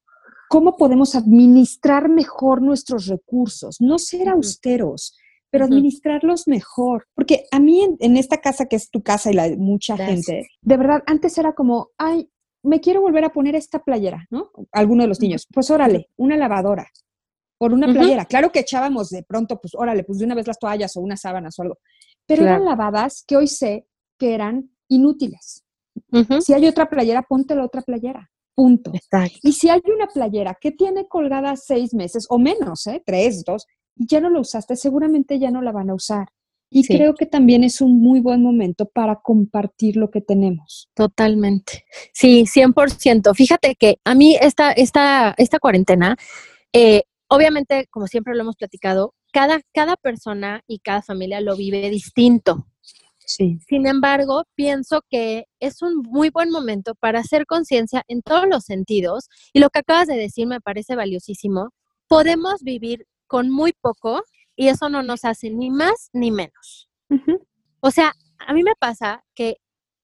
cómo 0.54 0.76
podemos 0.76 1.16
administrar 1.16 2.08
mejor 2.08 2.62
nuestros 2.62 3.08
recursos, 3.08 3.80
no 3.80 3.98
ser 3.98 4.28
austeros, 4.28 5.18
pero 5.50 5.64
administrarlos 5.64 6.46
mejor. 6.46 7.08
Porque 7.16 7.46
a 7.50 7.58
mí 7.58 7.82
en, 7.82 7.96
en, 7.98 8.16
esta 8.16 8.40
casa 8.40 8.66
que 8.66 8.76
es 8.76 8.88
tu 8.88 9.02
casa 9.02 9.32
y 9.32 9.34
la 9.34 9.48
de 9.48 9.56
mucha 9.56 9.96
Gracias. 9.96 10.26
gente, 10.26 10.48
de 10.60 10.76
verdad, 10.76 11.02
antes 11.06 11.36
era 11.38 11.54
como, 11.54 11.88
ay, 11.98 12.30
me 12.62 12.80
quiero 12.80 13.00
volver 13.00 13.24
a 13.24 13.32
poner 13.32 13.56
esta 13.56 13.80
playera, 13.80 14.28
¿no? 14.30 14.52
Alguno 14.70 15.02
de 15.02 15.08
los 15.08 15.20
niños. 15.20 15.44
Pues 15.52 15.72
órale, 15.72 16.08
una 16.16 16.36
lavadora 16.36 16.86
por 17.58 17.72
una 17.72 17.92
playera. 17.92 18.24
Claro 18.24 18.52
que 18.52 18.60
echábamos 18.60 19.10
de 19.10 19.24
pronto, 19.24 19.60
pues 19.60 19.74
órale, 19.74 20.04
pues 20.04 20.20
de 20.20 20.24
una 20.24 20.36
vez 20.36 20.46
las 20.46 20.60
toallas 20.60 20.96
o 20.96 21.00
unas 21.00 21.20
sábanas 21.20 21.58
o 21.58 21.62
algo. 21.62 21.78
Pero 22.26 22.44
eran 22.44 22.64
lavadas 22.64 23.24
que 23.26 23.36
hoy 23.36 23.48
sé 23.48 23.88
que 24.20 24.34
eran 24.34 24.70
inútiles. 24.86 25.64
Si 26.42 26.52
hay 26.52 26.68
otra 26.68 26.88
playera, 26.88 27.22
ponte 27.22 27.56
la 27.56 27.64
otra 27.64 27.82
playera. 27.82 28.30
Punto. 28.54 28.92
Y 29.42 29.52
si 29.52 29.68
hay 29.68 29.80
una 29.92 30.06
playera 30.06 30.56
que 30.60 30.70
tiene 30.70 31.06
colgada 31.08 31.56
seis 31.56 31.92
meses 31.92 32.26
o 32.28 32.38
menos, 32.38 32.86
¿eh? 32.86 33.02
tres, 33.04 33.44
dos, 33.44 33.66
y 33.96 34.06
ya 34.06 34.20
no 34.20 34.30
la 34.30 34.40
usaste, 34.40 34.76
seguramente 34.76 35.38
ya 35.38 35.50
no 35.50 35.60
la 35.60 35.72
van 35.72 35.90
a 35.90 35.94
usar. 35.94 36.28
Y 36.70 36.84
creo 36.86 37.14
que 37.14 37.26
también 37.26 37.62
es 37.62 37.80
un 37.80 38.00
muy 38.00 38.18
buen 38.18 38.42
momento 38.42 38.86
para 38.86 39.20
compartir 39.22 39.96
lo 39.96 40.10
que 40.10 40.20
tenemos. 40.20 40.90
Totalmente. 40.94 41.84
Sí, 42.12 42.46
100%. 42.46 43.32
Fíjate 43.32 43.76
que 43.76 43.98
a 44.04 44.16
mí 44.16 44.36
esta, 44.40 44.72
esta, 44.72 45.34
esta 45.38 45.60
cuarentena, 45.60 46.16
eh, 46.72 47.04
obviamente, 47.28 47.86
como 47.90 48.08
siempre 48.08 48.34
lo 48.34 48.40
hemos 48.40 48.56
platicado, 48.56 49.14
cada, 49.32 49.60
cada 49.72 49.94
persona 49.96 50.62
y 50.66 50.80
cada 50.80 51.02
familia 51.02 51.40
lo 51.40 51.56
vive 51.56 51.90
distinto. 51.90 52.66
Sí. 53.26 53.58
Sin 53.68 53.86
embargo, 53.86 54.44
pienso 54.54 55.02
que 55.08 55.46
es 55.60 55.82
un 55.82 56.02
muy 56.02 56.30
buen 56.30 56.50
momento 56.50 56.94
para 56.94 57.20
hacer 57.20 57.46
conciencia 57.46 58.02
en 58.08 58.22
todos 58.22 58.46
los 58.48 58.64
sentidos 58.64 59.28
y 59.52 59.60
lo 59.60 59.70
que 59.70 59.80
acabas 59.80 60.08
de 60.08 60.16
decir 60.16 60.46
me 60.46 60.60
parece 60.60 60.94
valiosísimo. 60.94 61.70
Podemos 62.06 62.62
vivir 62.62 63.06
con 63.26 63.50
muy 63.50 63.72
poco 63.72 64.22
y 64.56 64.68
eso 64.68 64.88
no 64.88 65.02
nos 65.02 65.24
hace 65.24 65.50
ni 65.50 65.70
más 65.70 66.10
ni 66.12 66.30
menos. 66.30 66.88
O 67.80 67.90
sea, 67.90 68.12
a 68.38 68.52
mí 68.52 68.62
me 68.62 68.74
pasa 68.78 69.24
que 69.34 69.56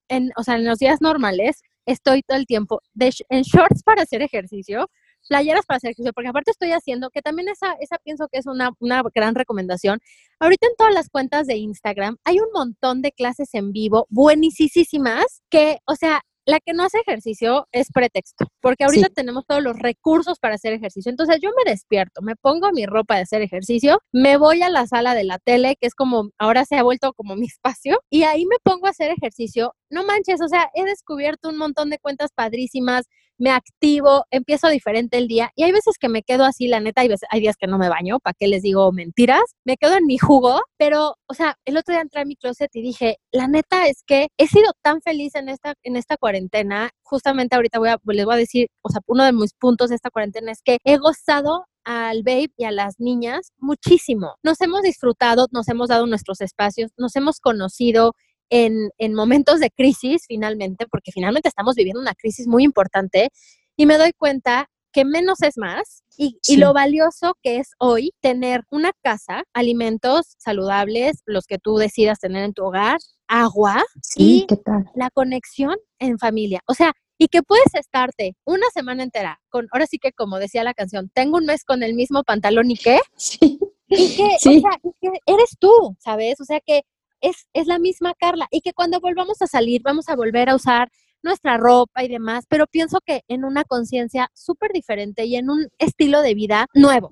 en, 0.09 0.31
o 0.37 0.43
sea, 0.43 0.57
en 0.57 0.65
los 0.65 0.79
días 0.79 1.01
normales 1.01 1.63
estoy 1.87 2.23
todo 2.23 2.39
el 2.39 2.47
tiempo 2.47 2.81
en 2.99 3.43
shorts 3.43 3.83
para 3.83 4.03
hacer 4.03 4.23
ejercicio, 4.23 4.89
playeras 5.31 5.65
para 5.65 5.77
hacer 5.77 5.91
ejercicio, 5.91 6.13
porque 6.13 6.29
aparte 6.29 6.51
estoy 6.51 6.73
haciendo, 6.73 7.11
que 7.11 7.23
también 7.23 7.49
esa, 7.49 7.75
esa 7.81 7.99
pienso 8.03 8.27
que 8.27 8.41
es 8.41 8.47
una, 8.47 8.73
una 8.81 9.01
gran 9.15 9.37
recomendación. 9.37 10.01
Ahorita 10.41 10.67
en 10.67 10.75
todas 10.77 10.93
las 10.93 11.09
cuentas 11.09 11.47
de 11.47 11.57
Instagram 11.57 12.17
hay 12.25 12.41
un 12.41 12.49
montón 12.53 13.01
de 13.01 13.13
clases 13.13 13.55
en 13.55 13.71
vivo 13.71 14.07
buenísimas 14.11 15.43
que, 15.49 15.79
o 15.87 15.95
sea, 15.95 16.23
la 16.47 16.59
que 16.59 16.73
no 16.73 16.83
hace 16.83 16.99
ejercicio 16.99 17.69
es 17.71 17.93
pretexto, 17.93 18.47
porque 18.61 18.85
ahorita 18.85 19.09
tenemos 19.11 19.45
todos 19.47 19.63
los 19.63 19.79
recursos 19.79 20.41
para 20.41 20.57
hacer 20.57 20.73
ejercicio. 20.73 21.11
Entonces 21.11 21.39
yo 21.41 21.51
me 21.57 21.71
despierto, 21.71 22.23
me 22.23 22.35
pongo 22.35 22.73
mi 22.73 22.87
ropa 22.87 23.15
de 23.15 23.23
hacer 23.23 23.43
ejercicio, 23.43 24.01
me 24.11 24.37
voy 24.37 24.63
a 24.63 24.71
la 24.71 24.87
sala 24.89 25.15
de 25.15 25.25
la 25.25 25.39
tele, 25.39 25.77
que 25.81 25.87
es 25.87 25.95
como, 25.95 26.31
ahora 26.39 26.65
se 26.65 26.77
ha 26.77 26.83
vuelto 26.83 27.13
como 27.13 27.37
mi 27.37 27.47
espacio, 27.55 28.01
y 28.11 28.25
ahí 28.25 28.47
me 28.47 28.57
pongo 28.63 28.87
a 28.87 28.91
hacer 28.91 29.13
ejercicio. 29.13 29.75
No 29.91 30.05
manches, 30.05 30.41
o 30.41 30.49
sea, 30.49 30.71
he 30.75 30.85
descubierto 30.85 31.49
un 31.49 31.57
montón 31.57 31.91
de 31.91 31.99
cuentas 31.99 32.31
padrísimas, 32.35 33.07
me 33.41 33.51
activo, 33.51 34.27
empiezo 34.31 34.69
diferente 34.69 35.17
el 35.19 35.27
día 35.27 35.51
y 35.57 35.65
hay 35.65 35.73
veces 35.73 35.97
que 35.99 36.09
me 36.09 36.23
quedo 36.23 36.45
así, 36.45 36.69
la 36.69 36.79
neta, 36.79 37.01
hay, 37.01 37.09
veces, 37.09 37.27
hay 37.31 37.41
días 37.41 37.57
que 37.57 37.67
no 37.67 37.79
me 37.79 37.89
baño, 37.89 38.19
¿para 38.21 38.35
qué 38.39 38.47
les 38.47 38.63
digo 38.63 38.93
mentiras? 38.93 39.43
Me 39.65 39.77
quedo 39.77 39.97
en 39.97 40.07
mi 40.07 40.19
jugo, 40.19 40.61
pero, 40.77 41.17
o 41.27 41.35
sea, 41.35 41.57
el 41.65 41.77
otro 41.77 41.93
día 41.93 42.03
entré 42.03 42.21
a 42.21 42.25
mi 42.27 42.37
closet 42.37 42.71
y 42.75 42.83
dije, 42.83 43.17
la 43.33 43.49
neta 43.49 43.87
es 43.87 44.03
que 44.07 44.29
he 44.37 44.47
sido 44.47 44.73
tan 44.83 45.01
feliz 45.01 45.35
en 45.35 45.49
esta, 45.49 45.75
en 45.83 45.97
esta 45.97 46.17
cuarentena, 46.19 46.91
justamente 47.03 47.57
ahorita 47.57 47.79
voy 47.79 47.89
a, 47.89 47.99
les 48.05 48.25
voy 48.27 48.35
a 48.35 48.39
decir, 48.39 48.69
o 48.83 48.91
sea, 48.91 49.01
uno 49.07 49.25
de 49.25 49.33
mis 49.33 49.55
puntos 49.55 49.89
de 49.89 49.97
esta 49.97 50.11
cuarentena 50.11 50.53
es 50.53 50.61
que 50.63 50.79
he 50.85 50.99
gozado 50.99 51.65
al 51.85 52.23
babe 52.23 52.53
y 52.57 52.65
a 52.65 52.71
las 52.71 53.01
niñas 53.01 53.53
muchísimo. 53.59 54.37
Nos 54.43 54.61
hemos 54.61 54.83
disfrutado, 54.83 55.47
nos 55.51 55.69
hemos 55.69 55.89
dado 55.89 56.07
nuestros 56.07 56.41
espacios, 56.41 56.91
nos 56.99 57.17
hemos 57.17 57.41
conocido, 57.41 58.13
en, 58.51 58.91
en 58.99 59.15
momentos 59.15 59.61
de 59.61 59.71
crisis 59.71 60.25
finalmente, 60.29 60.87
porque 60.91 61.13
finalmente 61.13 61.49
estamos 61.49 61.75
viviendo 61.75 62.01
una 62.01 62.15
crisis 62.15 62.47
muy 62.47 62.65
importante 62.65 63.31
y 63.77 63.87
me 63.87 63.97
doy 63.97 64.13
cuenta 64.13 64.69
que 64.93 65.05
menos 65.05 65.41
es 65.43 65.57
más 65.57 66.03
y, 66.17 66.39
y, 66.47 66.57
lo 66.57 66.75
valioso 66.75 67.35
que 67.43 67.59
es 67.59 67.71
hoy 67.79 68.13
tener 68.21 68.65
una 68.71 68.91
casa, 69.03 69.45
alimentos 69.55 70.35
saludables, 70.39 71.23
los 71.25 71.47
que 71.47 71.59
tú 71.59 71.77
decidas 71.77 72.19
tener 72.19 72.45
en 72.45 72.53
tu 72.53 72.65
hogar, 72.65 72.99
agua 73.29 73.83
y 74.17 74.47
la 74.95 75.11
conexión 75.11 75.77
en 75.99 76.19
familia. 76.19 76.61
O 76.67 76.75
sea, 76.75 76.93
y 77.17 77.29
que 77.29 77.43
puedes 77.43 77.75
estarte 77.75 78.35
una 78.45 78.67
semana 78.75 79.03
entera 79.03 79.41
con, 79.49 79.69
ahora 79.73 79.87
sí 79.87 79.99
que 79.99 80.13
como 80.13 80.39
decía 80.39 80.65
la 80.65 80.75
canción, 80.75 81.11
tengo 81.15 81.37
un 81.37 81.47
mes 81.47 81.65
con 81.65 81.83
el 81.83 81.95
mismo 81.95 82.23
pantalón 82.25 82.71
y 82.71 82.77
qué. 82.77 82.99
Sí. 83.17 83.59
Y 83.93 84.17
que, 84.17 84.23
o 84.23 84.39
sea, 84.39 84.79
y 84.85 84.91
que 85.01 85.19
eres 85.27 85.57
tú, 85.59 85.97
¿sabes? 85.99 86.41
O 86.41 86.45
sea, 86.45 86.61
que 86.61 86.83
es, 87.21 87.47
es 87.53 87.67
la 87.67 87.79
misma 87.79 88.15
Carla 88.19 88.47
y 88.51 88.61
que 88.61 88.73
cuando 88.73 89.01
volvamos 89.01 89.41
a 89.43 89.47
salir 89.47 89.83
vamos 89.83 90.09
a 90.09 90.17
volver 90.17 90.49
a 90.49 90.55
usar 90.55 90.91
nuestra 91.23 91.59
ropa 91.59 92.03
y 92.03 92.09
demás, 92.09 92.45
pero 92.49 92.67
pienso 92.67 92.99
que 93.05 93.23
en 93.29 93.45
una 93.45 93.65
conciencia 93.65 94.31
súper 94.35 94.73
diferente 94.73 95.25
y 95.27 95.37
en 95.37 95.51
un 95.51 95.69
estilo 95.79 96.23
de 96.23 96.35
vida 96.35 96.67
nuevo. 96.75 97.11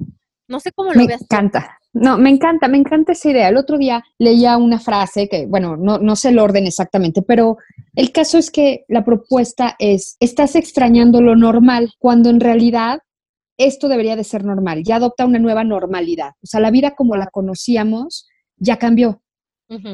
No 0.49 0.61
sé 0.61 0.73
cómo 0.73 0.93
lo 0.93 1.07
veas. 1.07 1.21
Me 1.21 1.25
encanta. 1.25 1.79
No, 1.93 2.17
me 2.17 2.31
encanta, 2.31 2.69
me 2.69 2.79
encanta 2.79 3.13
esa 3.13 3.31
idea. 3.31 3.49
El 3.49 3.57
otro 3.57 3.77
día 3.77 4.03
leía 4.19 4.57
una 4.57 4.79
frase 4.79 5.29
que, 5.29 5.47
bueno, 5.47 5.77
no, 5.77 5.99
no 5.99 6.17
sé 6.17 6.31
el 6.31 6.39
orden 6.39 6.67
exactamente, 6.67 7.23
pero 7.23 7.59
el 7.95 8.13
caso 8.13 8.39
es 8.39 8.51
que 8.51 8.85
la 8.89 9.05
propuesta 9.05 9.75
es, 9.79 10.17
estás 10.21 10.55
extrañando 10.55 11.21
lo 11.21 11.35
normal, 11.37 11.91
cuando 11.99 12.31
en 12.31 12.41
realidad 12.41 13.01
esto 13.59 13.89
debería 13.89 14.17
de 14.17 14.25
ser 14.25 14.45
normal, 14.45 14.85
ya 14.85 14.97
adopta 14.97 15.27
una 15.27 15.39
nueva 15.39 15.65
normalidad. 15.65 16.33
O 16.43 16.47
sea, 16.47 16.61
la 16.61 16.71
vida 16.71 16.95
como 16.95 17.17
la 17.17 17.27
conocíamos 17.27 18.29
ya 18.57 18.77
cambió. 18.77 19.21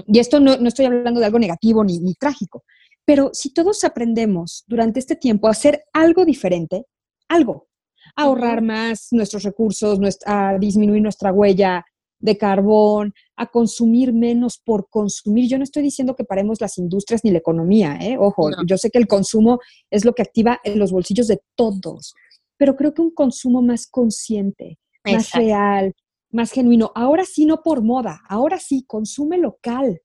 Y 0.07 0.19
esto 0.19 0.41
no, 0.41 0.53
estoy 0.53 0.87
hablando 0.87 1.21
de 1.21 1.27
algo 1.27 1.39
negativo 1.39 1.85
ni, 1.85 2.15
trágico, 2.15 2.65
pero 3.05 3.31
si 3.33 3.53
todos 3.53 3.85
aprendemos 3.85 4.65
durante 4.67 5.01
este 5.01 5.17
tiempo 5.17 5.49
a 5.49 5.53
hacer 5.53 5.85
algo 5.93 6.25
diferente, 6.25 6.87
algo, 7.29 7.69
a 8.17 8.23
ahorrar 8.23 8.63
más 8.63 9.09
nuestros 9.11 9.43
recursos, 9.43 9.99
a 10.27 10.57
disminuir 10.59 11.03
nuestra 11.03 11.33
huella 11.33 11.85
de 12.25 12.39
carbón, 12.39 13.13
a 13.37 13.47
consumir 13.47 14.15
menos 14.15 14.59
por 14.59 14.89
consumir. 14.89 15.49
Yo 15.49 15.59
no 15.59 15.65
estoy 15.65 15.83
diciendo 15.83 16.17
que 16.17 16.25
paremos 16.25 16.59
las 16.61 16.79
industrias 16.79 17.23
ni 17.23 17.31
la 17.31 17.39
economía, 17.39 17.99
¿eh? 18.01 18.17
ojo, 18.19 18.51
yo 18.67 18.79
sé 18.79 18.91
que 18.91 18.99
el 18.99 19.07
consumo 19.07 19.59
es 19.91 20.07
lo 20.07 20.15
que 20.15 20.23
activa 20.23 20.59
en 20.65 20.79
los 20.79 20.91
bolsillos 20.91 21.27
de 21.27 21.41
todos, 21.55 22.15
pero 22.57 22.77
creo 22.77 22.95
que 22.95 23.03
un 23.03 23.11
consumo 23.11 23.61
más 23.61 23.87
consciente, 23.87 24.79
más 25.05 25.33
real, 25.33 25.93
más 26.35 26.51
genuino. 26.51 26.93
Ahora 26.95 27.25
sí, 27.25 27.47
no 27.47 27.63
por 27.63 27.83
moda, 27.83 28.21
ahora 28.29 28.59
sí, 28.59 28.85
consume 28.87 29.39
local. 29.39 30.01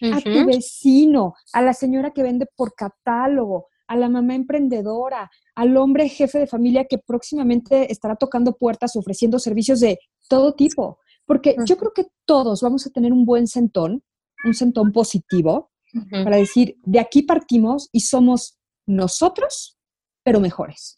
A 0.00 0.20
tu 0.20 0.46
vecino, 0.46 1.34
a 1.52 1.62
la 1.62 1.74
señora 1.74 2.10
que 2.10 2.24
vende 2.24 2.46
por 2.56 2.74
catálogo, 2.74 3.68
a 3.86 3.94
la 3.94 4.08
mamá 4.08 4.34
emprendedora, 4.34 5.30
al 5.54 5.76
hombre 5.76 6.08
jefe 6.08 6.38
de 6.38 6.46
familia 6.48 6.86
que 6.86 6.98
próximamente 6.98 7.92
estará 7.92 8.16
tocando 8.16 8.56
puertas 8.56 8.96
ofreciendo 8.96 9.38
servicios 9.38 9.78
de 9.80 9.98
todo 10.28 10.54
tipo. 10.54 10.98
Porque 11.24 11.54
yo 11.66 11.76
creo 11.76 11.92
que 11.94 12.06
todos 12.24 12.62
vamos 12.62 12.86
a 12.86 12.90
tener 12.90 13.12
un 13.12 13.24
buen 13.24 13.46
sentón, 13.46 14.02
un 14.44 14.54
sentón 14.54 14.90
positivo, 14.92 15.70
para 16.10 16.36
decir, 16.36 16.76
de 16.82 16.98
aquí 16.98 17.22
partimos 17.22 17.88
y 17.92 18.00
somos 18.00 18.58
nosotros, 18.86 19.78
pero 20.24 20.40
mejores. 20.40 20.96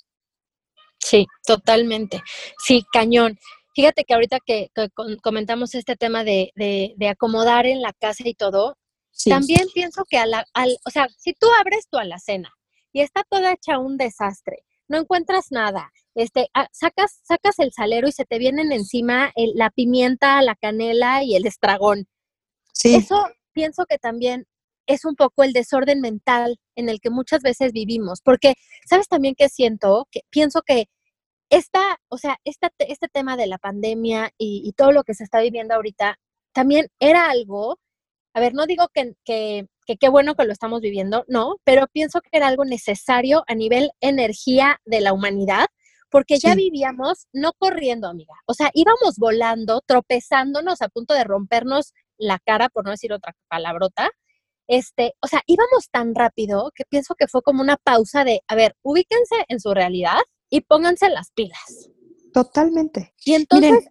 Sí, 0.99 1.27
totalmente. 1.47 2.23
Sí, 2.59 2.85
cañón. 2.93 3.39
Fíjate 3.75 4.05
que 4.05 4.15
ahorita 4.15 4.39
que, 4.45 4.71
comentamos 5.23 5.75
este 5.75 5.97
tema 5.97 6.25
de, 6.25 6.53
acomodar 7.11 7.67
en 7.67 7.83
la 7.83 7.93
casa 7.93 8.23
y 8.27 8.35
todo, 8.35 8.77
también 9.25 9.67
pienso 9.75 10.05
que, 10.09 10.19
a 10.19 10.27
la, 10.27 10.45
al, 10.55 10.77
o 10.87 10.91
sea, 10.91 11.09
si 11.19 11.33
tú 11.35 11.47
abres 11.61 11.89
tu 11.89 11.99
alacena 11.99 12.53
y 12.93 13.01
está 13.01 13.25
toda 13.29 13.53
hecha 13.53 13.79
un 13.79 13.97
desastre, 13.97 14.65
no 14.87 14.99
encuentras 14.99 15.47
nada, 15.51 15.91
este, 16.15 16.49
ah, 16.55 16.69
sacas, 16.73 17.21
sacas 17.25 17.59
el 17.59 17.73
salero 17.73 18.07
y 18.07 18.13
se 18.13 18.25
te 18.25 18.39
vienen 18.39 18.71
encima 18.71 19.33
la 19.55 19.71
pimienta, 19.71 20.41
la 20.43 20.55
canela 20.55 21.25
y 21.25 21.35
el 21.35 21.47
estragón. 21.47 22.07
Sí. 22.73 22.95
Eso 22.95 23.27
pienso 23.53 23.87
que 23.87 23.99
también 23.99 24.47
es 24.87 25.05
un 25.05 25.17
poco 25.17 25.43
el 25.43 25.53
desorden 25.53 26.01
mental 26.01 26.59
en 26.77 26.89
el 26.89 27.01
que 27.01 27.11
muchas 27.11 27.41
veces 27.43 27.73
vivimos, 27.73 28.21
porque, 28.23 28.55
¿sabes 28.89 29.09
también 29.09 29.35
que 29.35 29.49
siento? 29.49 30.07
Que 30.11 30.21
pienso 30.31 30.63
que 30.63 30.87
esta, 31.55 32.01
o 32.09 32.19
sea, 32.19 32.37
este 32.45 33.09
tema 33.13 33.37
de 33.37 33.47
la 33.47 33.59
pandemia 33.59 34.33
y, 34.39 34.73
todo 34.77 34.91
lo 34.91 35.05
que 35.05 35.15
se 35.15 35.23
está 35.25 35.41
viviendo 35.41 35.75
ahorita 35.75 36.19
también 36.53 36.89
era 36.99 37.31
algo, 37.31 37.79
a 38.35 38.41
ver, 38.41 38.55
no 38.55 38.67
digo 38.67 38.89
que, 38.93 39.15
que, 39.25 39.67
qué 39.87 40.09
bueno 40.09 40.35
que 40.35 40.45
lo 40.45 40.53
estamos 40.53 40.81
viviendo, 40.81 41.25
no, 41.29 41.57
pero 41.65 41.87
pienso 41.93 42.21
que 42.21 42.31
era 42.33 42.49
algo 42.49 42.65
necesario 42.65 43.45
a 43.47 43.55
nivel 43.55 43.91
energía 44.01 44.81
de 44.85 45.01
la 45.01 45.13
humanidad, 45.13 45.67
porque 46.11 46.39
ya 46.39 46.55
vivíamos 46.57 47.27
no 47.33 47.53
corriendo, 47.59 48.09
amiga, 48.09 48.35
o 48.47 48.55
sea, 48.55 48.71
íbamos 48.75 49.17
volando, 49.19 49.81
tropezándonos 49.87 50.83
a 50.83 50.89
punto 50.89 51.15
de 51.15 51.25
rompernos 51.25 51.93
la 52.19 52.39
cara, 52.41 52.69
por 52.69 52.85
no 52.85 52.91
decir 52.91 53.13
otra 53.13 53.35
palabrota, 53.49 54.11
este, 54.67 55.15
o 55.21 55.29
sea, 55.29 55.43
íbamos 55.47 55.89
tan 55.91 56.15
rápido 56.15 56.73
que 56.75 56.85
pienso 56.85 57.15
que 57.15 57.29
fue 57.29 57.43
como 57.43 57.63
una 57.63 57.77
pausa 57.77 58.25
de, 58.25 58.41
a 58.49 58.55
ver, 58.57 58.75
ubíquense 58.83 59.45
en 59.49 59.61
su 59.61 59.75
realidad, 59.75 60.19
y 60.55 60.61
pónganse 60.61 61.11
las 61.11 61.33
pilas. 61.33 61.91
Totalmente. 62.33 63.13
Y 63.25 63.35
entonces 63.35 63.89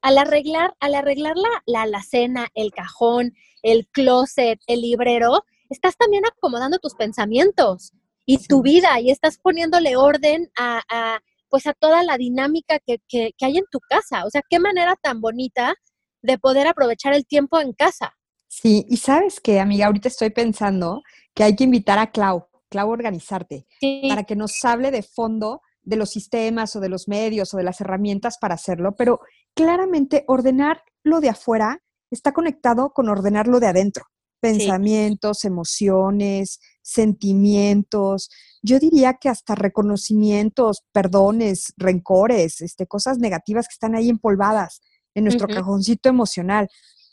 al, 0.00 0.16
arreglar, 0.16 0.74
al 0.80 0.94
arreglar 0.94 1.36
la, 1.36 1.62
la 1.66 1.82
alacena, 1.82 2.48
el 2.54 2.70
cajón, 2.70 3.34
el 3.62 3.86
closet, 3.88 4.58
el 4.66 4.80
librero, 4.80 5.44
estás 5.68 5.98
también 5.98 6.24
acomodando 6.24 6.78
tus 6.78 6.94
pensamientos. 6.94 7.92
y 8.24 8.38
tu 8.46 8.62
vida 8.62 8.98
y 9.00 9.10
estás 9.10 9.36
poniéndole 9.36 9.96
orden 9.96 10.50
a, 10.58 11.20
pues 11.50 11.66
a 11.66 11.74
toda 11.74 12.02
la 12.02 12.16
dinámica 12.16 12.78
que, 12.78 13.02
que, 13.06 13.32
que, 13.36 13.44
hay 13.44 13.58
en 13.58 13.64
tu 13.70 13.78
casa. 13.80 14.24
O 14.24 14.30
sea, 14.30 14.40
qué 14.48 14.58
manera 14.58 14.96
tan 15.02 15.20
bonita 15.20 15.74
de 16.22 16.38
poder 16.38 16.68
aprovechar 16.68 17.12
el 17.12 17.26
tiempo 17.26 17.60
en 17.60 17.74
casa. 17.74 18.14
Sí, 18.48 18.86
y 18.88 18.96
sabes 18.96 19.40
que, 19.40 19.60
amiga, 19.60 19.86
ahorita 19.86 20.08
estoy 20.08 20.30
pensando 20.30 21.02
que 21.34 21.44
hay 21.44 21.54
que 21.54 21.64
invitar 21.64 21.98
a 21.98 22.10
Clau, 22.10 22.46
Clau 22.70 22.88
Organizarte, 22.90 23.66
para 24.08 24.24
que 24.24 24.36
nos 24.36 24.64
hable 24.64 24.90
de 24.90 25.02
fondo 25.02 25.60
de 25.88 25.96
los 25.96 26.10
sistemas 26.10 26.76
o 26.76 26.80
de 26.80 26.90
los 26.90 27.08
medios 27.08 27.54
o 27.54 27.56
de 27.56 27.62
las 27.62 27.80
herramientas 27.80 28.36
para 28.38 28.54
hacerlo, 28.54 28.94
pero 28.94 29.20
claramente 29.54 30.24
ordenar 30.28 30.82
lo 31.02 31.20
de 31.20 31.30
afuera 31.30 31.82
está 32.10 32.32
conectado 32.32 32.92
con 32.92 33.08
ordenar 33.08 33.48
lo 33.48 33.58
de 33.58 33.68
adentro. 33.68 34.04
Pensamientos, 34.40 35.44
emociones, 35.44 36.60
sentimientos, 36.82 38.30
yo 38.62 38.78
diría 38.78 39.14
que 39.14 39.30
hasta 39.30 39.54
reconocimientos, 39.54 40.84
perdones, 40.92 41.72
rencores, 41.76 42.60
este, 42.60 42.86
cosas 42.86 43.18
negativas 43.18 43.66
que 43.66 43.72
están 43.72 43.94
ahí 43.94 44.10
empolvadas 44.10 44.80
en 45.14 45.24
nuestro 45.24 45.48
cajoncito 45.48 46.08
emocional. 46.08 46.68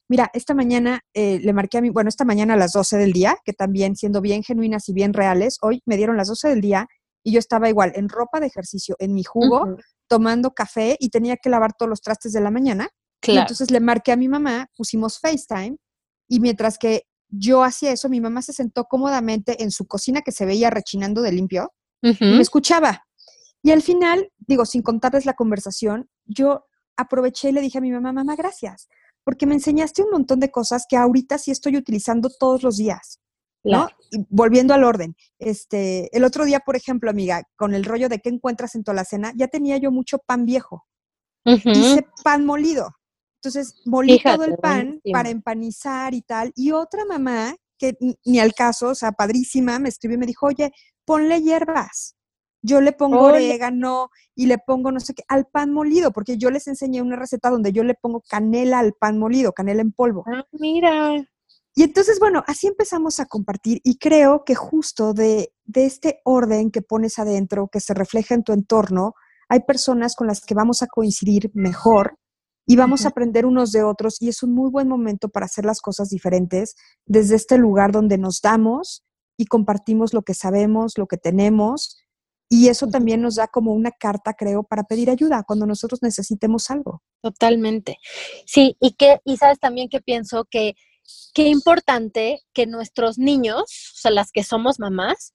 Mira, 0.07 0.29
esta 0.33 0.53
mañana 0.53 1.01
eh, 1.13 1.39
le 1.41 1.53
marqué 1.53 1.79
a 1.79 1.81
mí, 1.81 1.89
bueno, 1.89 2.09
esta 2.09 2.25
mañana 2.25 2.53
a 2.53 2.57
las 2.57 2.73
12 2.73 2.97
del 2.97 3.13
día, 3.13 3.37
que 3.43 3.53
también 3.53 3.95
siendo 3.95 4.21
bien 4.21 4.43
genuinas 4.43 4.87
y 4.89 4.93
bien 4.93 5.13
reales, 5.13 5.57
hoy 5.61 5.81
me 5.85 5.97
dieron 5.97 6.17
las 6.17 6.27
12 6.27 6.49
del 6.49 6.61
día 6.61 6.87
y 7.25 7.31
yo 7.31 7.39
estaba 7.39 7.67
igual 7.67 7.91
en 7.95 8.07
ropa 8.07 8.39
de 8.39 8.45
ejercicio, 8.45 8.95
en 8.99 9.13
mi 9.13 9.23
jugo, 9.23 9.77
tomando 10.07 10.53
café 10.53 10.95
y 10.99 11.09
tenía 11.09 11.37
que 11.37 11.49
lavar 11.49 11.73
todos 11.73 11.89
los 11.89 12.01
trastes 12.01 12.31
de 12.33 12.39
la 12.39 12.51
mañana. 12.51 12.89
Y 13.25 13.35
entonces 13.35 13.71
le 13.71 13.79
marqué 13.79 14.11
a 14.11 14.15
mi 14.15 14.27
mamá, 14.27 14.69
pusimos 14.77 15.19
FaceTime 15.19 15.77
y 16.29 16.39
mientras 16.39 16.77
que 16.77 17.07
yo 17.27 17.63
hacía 17.63 17.91
eso, 17.91 18.09
mi 18.09 18.21
mamá 18.21 18.43
se 18.43 18.53
sentó 18.53 18.85
cómodamente 18.85 19.63
en 19.63 19.71
su 19.71 19.87
cocina 19.87 20.21
que 20.21 20.31
se 20.31 20.45
veía 20.45 20.69
rechinando 20.69 21.23
de 21.23 21.31
limpio 21.31 21.73
y 22.03 22.15
me 22.19 22.41
escuchaba. 22.41 23.07
Y 23.63 23.71
al 23.71 23.81
final, 23.81 24.31
digo, 24.37 24.67
sin 24.67 24.83
contarles 24.83 25.25
la 25.25 25.33
conversación, 25.33 26.07
yo 26.25 26.67
aproveché 26.95 27.49
y 27.49 27.53
le 27.53 27.61
dije 27.61 27.79
a 27.79 27.81
mi 27.81 27.91
mamá, 27.91 28.13
mamá, 28.13 28.35
gracias, 28.35 28.87
porque 29.23 29.47
me 29.47 29.55
enseñaste 29.55 30.03
un 30.03 30.11
montón 30.11 30.39
de 30.39 30.51
cosas 30.51 30.85
que 30.87 30.95
ahorita 30.95 31.39
sí 31.39 31.49
estoy 31.49 31.75
utilizando 31.75 32.29
todos 32.29 32.61
los 32.61 32.77
días. 32.77 33.19
¿No? 33.65 33.89
Y 34.11 34.25
volviendo 34.29 34.73
al 34.73 34.83
orden, 34.83 35.15
este, 35.39 36.15
el 36.15 36.23
otro 36.23 36.45
día, 36.45 36.59
por 36.59 36.75
ejemplo, 36.75 37.09
amiga, 37.09 37.43
con 37.55 37.73
el 37.73 37.83
rollo 37.83 38.07
de 38.07 38.19
qué 38.19 38.29
encuentras 38.29 38.75
en 38.75 38.83
tu 38.83 38.91
alacena, 38.91 39.33
ya 39.35 39.47
tenía 39.47 39.77
yo 39.77 39.91
mucho 39.91 40.19
pan 40.19 40.45
viejo. 40.45 40.85
Hice 41.45 42.07
pan 42.23 42.45
molido. 42.45 42.89
Entonces, 43.41 43.81
molí 43.85 44.19
todo 44.19 44.43
el 44.43 44.57
pan 44.57 44.99
para 45.11 45.29
empanizar 45.29 46.13
y 46.13 46.21
tal. 46.21 46.51
Y 46.55 46.71
otra 46.71 47.05
mamá, 47.05 47.55
que 47.77 47.95
ni 48.25 48.39
al 48.39 48.53
caso, 48.53 48.89
o 48.89 48.95
sea, 48.95 49.11
padrísima, 49.11 49.77
me 49.77 49.89
escribió 49.89 50.15
y 50.15 50.19
me 50.19 50.25
dijo, 50.25 50.47
oye, 50.47 50.71
ponle 51.05 51.41
hierbas. 51.41 52.15
Yo 52.63 52.81
le 52.81 52.93
pongo 52.93 53.25
orégano 53.25 54.09
y 54.33 54.47
le 54.47 54.57
pongo 54.57 54.91
no 54.91 54.99
sé 54.99 55.13
qué 55.13 55.23
al 55.27 55.45
pan 55.45 55.71
molido, 55.71 56.11
porque 56.11 56.39
yo 56.39 56.49
les 56.49 56.65
enseñé 56.67 57.03
una 57.03 57.15
receta 57.15 57.51
donde 57.51 57.71
yo 57.71 57.83
le 57.83 57.93
pongo 57.93 58.23
canela 58.27 58.79
al 58.79 58.93
pan 58.93 59.19
molido, 59.19 59.53
canela 59.53 59.83
en 59.83 59.91
polvo. 59.91 60.23
Ah, 60.25 60.43
mira. 60.51 61.23
Y 61.75 61.83
entonces, 61.83 62.19
bueno, 62.19 62.41
así 62.47 62.67
empezamos 62.67 63.19
a 63.19 63.25
compartir 63.25 63.81
y 63.83 63.97
creo 63.97 64.43
que 64.45 64.55
justo 64.55 65.13
de, 65.13 65.53
de 65.65 65.85
este 65.85 66.21
orden 66.23 66.71
que 66.71 66.81
pones 66.81 67.19
adentro, 67.19 67.67
que 67.67 67.81
se 67.81 67.93
refleja 67.93 68.33
en 68.33 68.43
tu 68.43 68.53
entorno, 68.53 69.13
hay 69.49 69.59
personas 69.61 70.15
con 70.15 70.27
las 70.27 70.41
que 70.41 70.55
vamos 70.55 70.81
a 70.81 70.87
coincidir 70.87 71.51
mejor 71.53 72.17
y 72.65 72.77
vamos 72.77 73.05
a 73.05 73.09
aprender 73.09 73.45
unos 73.45 73.71
de 73.71 73.83
otros 73.83 74.21
y 74.21 74.29
es 74.29 74.41
un 74.41 74.53
muy 74.53 74.71
buen 74.71 74.87
momento 74.87 75.29
para 75.29 75.45
hacer 75.45 75.65
las 75.65 75.81
cosas 75.81 76.09
diferentes 76.09 76.75
desde 77.05 77.35
este 77.35 77.57
lugar 77.57 77.91
donde 77.91 78.17
nos 78.17 78.41
damos 78.41 79.03
y 79.37 79.45
compartimos 79.45 80.13
lo 80.13 80.23
que 80.23 80.33
sabemos, 80.33 80.97
lo 80.97 81.07
que 81.07 81.17
tenemos 81.17 81.97
y 82.49 82.69
eso 82.69 82.87
también 82.87 83.21
nos 83.21 83.35
da 83.35 83.47
como 83.47 83.73
una 83.73 83.91
carta, 83.91 84.33
creo, 84.33 84.63
para 84.63 84.83
pedir 84.83 85.09
ayuda 85.09 85.43
cuando 85.45 85.65
nosotros 85.65 86.01
necesitemos 86.03 86.69
algo. 86.69 87.01
Totalmente. 87.21 87.97
Sí, 88.45 88.77
y 88.79 88.93
que 88.93 89.19
y 89.25 89.37
sabes 89.37 89.59
también 89.59 89.89
que 89.89 89.99
pienso 89.99 90.45
que 90.49 90.75
qué 91.33 91.43
importante 91.43 92.41
que 92.53 92.65
nuestros 92.65 93.17
niños, 93.17 93.61
o 93.61 93.97
sea, 93.97 94.11
las 94.11 94.31
que 94.31 94.43
somos 94.43 94.79
mamás, 94.79 95.33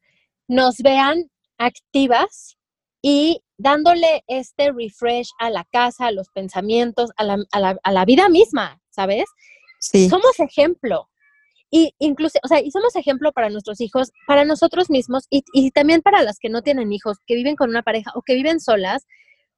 nos 0.49 0.79
vean 0.79 1.31
activas 1.59 2.57
y 3.03 3.43
dándole 3.57 4.25
este 4.27 4.73
refresh 4.73 5.29
a 5.39 5.51
la 5.51 5.65
casa, 5.65 6.07
a 6.07 6.13
los 6.13 6.29
pensamientos, 6.31 7.11
a 7.17 7.25
la, 7.25 7.39
a 7.53 7.61
la, 7.61 7.79
a 7.83 7.93
la 7.93 8.05
vida 8.05 8.29
misma, 8.29 8.81
¿sabes? 8.91 9.25
Sí. 9.79 10.09
Somos 10.09 10.39
ejemplo. 10.41 11.09
Y 11.71 11.95
incluso, 11.99 12.39
o 12.43 12.49
sea, 12.49 12.61
y 12.61 12.71
somos 12.71 12.97
ejemplo 12.97 13.33
para 13.33 13.49
nuestros 13.49 13.81
hijos, 13.81 14.11
para 14.27 14.45
nosotros 14.45 14.91
mismos 14.91 15.27
y, 15.31 15.45
y 15.53 15.71
también 15.71 16.03
para 16.03 16.23
las 16.23 16.39
que 16.39 16.49
no 16.49 16.63
tienen 16.63 16.93
hijos, 16.93 17.19
que 17.27 17.37
viven 17.37 17.55
con 17.55 17.71
una 17.71 17.83
pareja 17.83 18.11
o 18.15 18.23
que 18.23 18.35
viven 18.35 18.59
solas. 18.59 19.07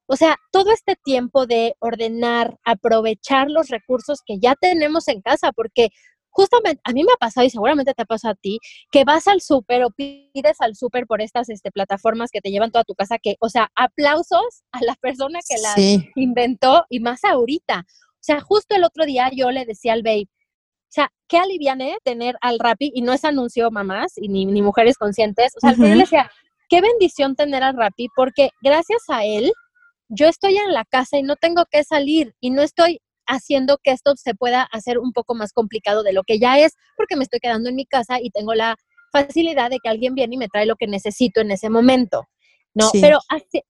O 0.07 0.15
sea, 0.15 0.37
todo 0.51 0.71
este 0.71 0.95
tiempo 1.03 1.45
de 1.45 1.75
ordenar, 1.79 2.57
aprovechar 2.65 3.49
los 3.49 3.69
recursos 3.69 4.19
que 4.25 4.37
ya 4.39 4.55
tenemos 4.55 5.07
en 5.07 5.21
casa, 5.21 5.51
porque 5.53 5.89
justamente 6.29 6.81
a 6.83 6.91
mí 6.91 7.03
me 7.03 7.11
ha 7.13 7.17
pasado 7.17 7.45
y 7.45 7.49
seguramente 7.49 7.93
te 7.93 8.01
ha 8.01 8.05
pasado 8.05 8.33
a 8.33 8.35
ti, 8.35 8.59
que 8.91 9.05
vas 9.05 9.27
al 9.27 9.39
súper 9.39 9.83
o 9.83 9.91
pides 9.91 10.59
al 10.59 10.75
súper 10.75 11.05
por 11.05 11.21
estas 11.21 11.49
este, 11.49 11.71
plataformas 11.71 12.31
que 12.31 12.41
te 12.41 12.49
llevan 12.49 12.71
toda 12.71 12.83
tu 12.83 12.95
casa, 12.95 13.17
que, 13.19 13.35
o 13.39 13.49
sea, 13.49 13.69
aplausos 13.75 14.63
a 14.71 14.83
la 14.83 14.95
persona 14.95 15.39
que 15.47 15.61
las 15.61 16.03
inventó 16.15 16.85
y 16.89 16.99
más 16.99 17.23
ahorita. 17.23 17.85
O 17.87 18.25
sea, 18.25 18.41
justo 18.41 18.75
el 18.75 18.83
otro 18.83 19.05
día 19.05 19.29
yo 19.33 19.51
le 19.51 19.65
decía 19.65 19.93
al 19.93 20.01
babe, 20.01 20.27
o 20.27 20.93
sea, 20.93 21.11
qué 21.27 21.37
aliviane 21.37 21.97
tener 22.03 22.35
al 22.41 22.59
Rappi, 22.59 22.91
y 22.93 23.01
no 23.01 23.13
es 23.13 23.25
anuncio 23.25 23.71
mamás 23.71 24.13
y 24.15 24.27
ni, 24.27 24.45
ni 24.45 24.61
mujeres 24.61 24.97
conscientes, 24.97 25.53
o 25.55 25.59
sea, 25.59 25.71
al 25.71 25.75
final 25.75 25.99
decía, 25.99 26.29
qué 26.69 26.81
bendición 26.81 27.35
tener 27.35 27.63
al 27.63 27.75
Rappi, 27.75 28.07
porque 28.15 28.49
gracias 28.61 29.01
a 29.09 29.25
él, 29.25 29.51
yo 30.09 30.27
estoy 30.27 30.57
en 30.57 30.73
la 30.73 30.85
casa 30.85 31.17
y 31.17 31.23
no 31.23 31.35
tengo 31.35 31.65
que 31.69 31.83
salir 31.83 32.35
y 32.39 32.51
no 32.51 32.61
estoy 32.61 33.01
haciendo 33.25 33.77
que 33.81 33.91
esto 33.91 34.13
se 34.15 34.35
pueda 34.35 34.63
hacer 34.63 34.99
un 34.99 35.13
poco 35.13 35.33
más 35.35 35.53
complicado 35.53 36.03
de 36.03 36.13
lo 36.13 36.23
que 36.23 36.39
ya 36.39 36.59
es, 36.59 36.73
porque 36.97 37.15
me 37.15 37.23
estoy 37.23 37.39
quedando 37.39 37.69
en 37.69 37.75
mi 37.75 37.85
casa 37.85 38.19
y 38.21 38.29
tengo 38.29 38.53
la 38.53 38.75
facilidad 39.11 39.69
de 39.69 39.79
que 39.81 39.89
alguien 39.89 40.15
viene 40.15 40.35
y 40.35 40.37
me 40.37 40.47
trae 40.47 40.65
lo 40.65 40.75
que 40.75 40.87
necesito 40.87 41.41
en 41.41 41.51
ese 41.51 41.69
momento. 41.69 42.27
¿no? 42.73 42.89
Pero, 42.99 43.19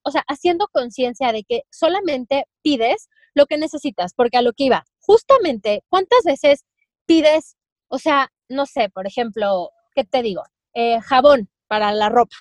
o 0.04 0.12
sea, 0.12 0.24
haciendo 0.28 0.68
conciencia 0.72 1.32
de 1.32 1.44
que 1.44 1.64
solamente 1.70 2.46
pides 2.62 3.10
lo 3.36 3.46
que 3.46 3.58
necesitas, 3.58 4.14
porque 4.14 4.38
a 4.38 4.42
lo 4.42 4.54
que 4.54 4.66
iba, 4.66 4.86
justamente, 5.00 5.84
¿cuántas 5.90 6.24
veces 6.24 6.64
pides, 7.06 7.58
o 7.90 8.00
sea, 8.00 8.32
no 8.48 8.66
sé, 8.66 8.90
por 8.90 9.06
ejemplo, 9.06 9.72
¿qué 9.94 10.06
te 10.06 10.22
digo? 10.22 10.44
Eh, 10.74 11.00
jabón 11.02 11.50
para 11.68 11.92
la 11.92 12.10
ropa, 12.10 12.36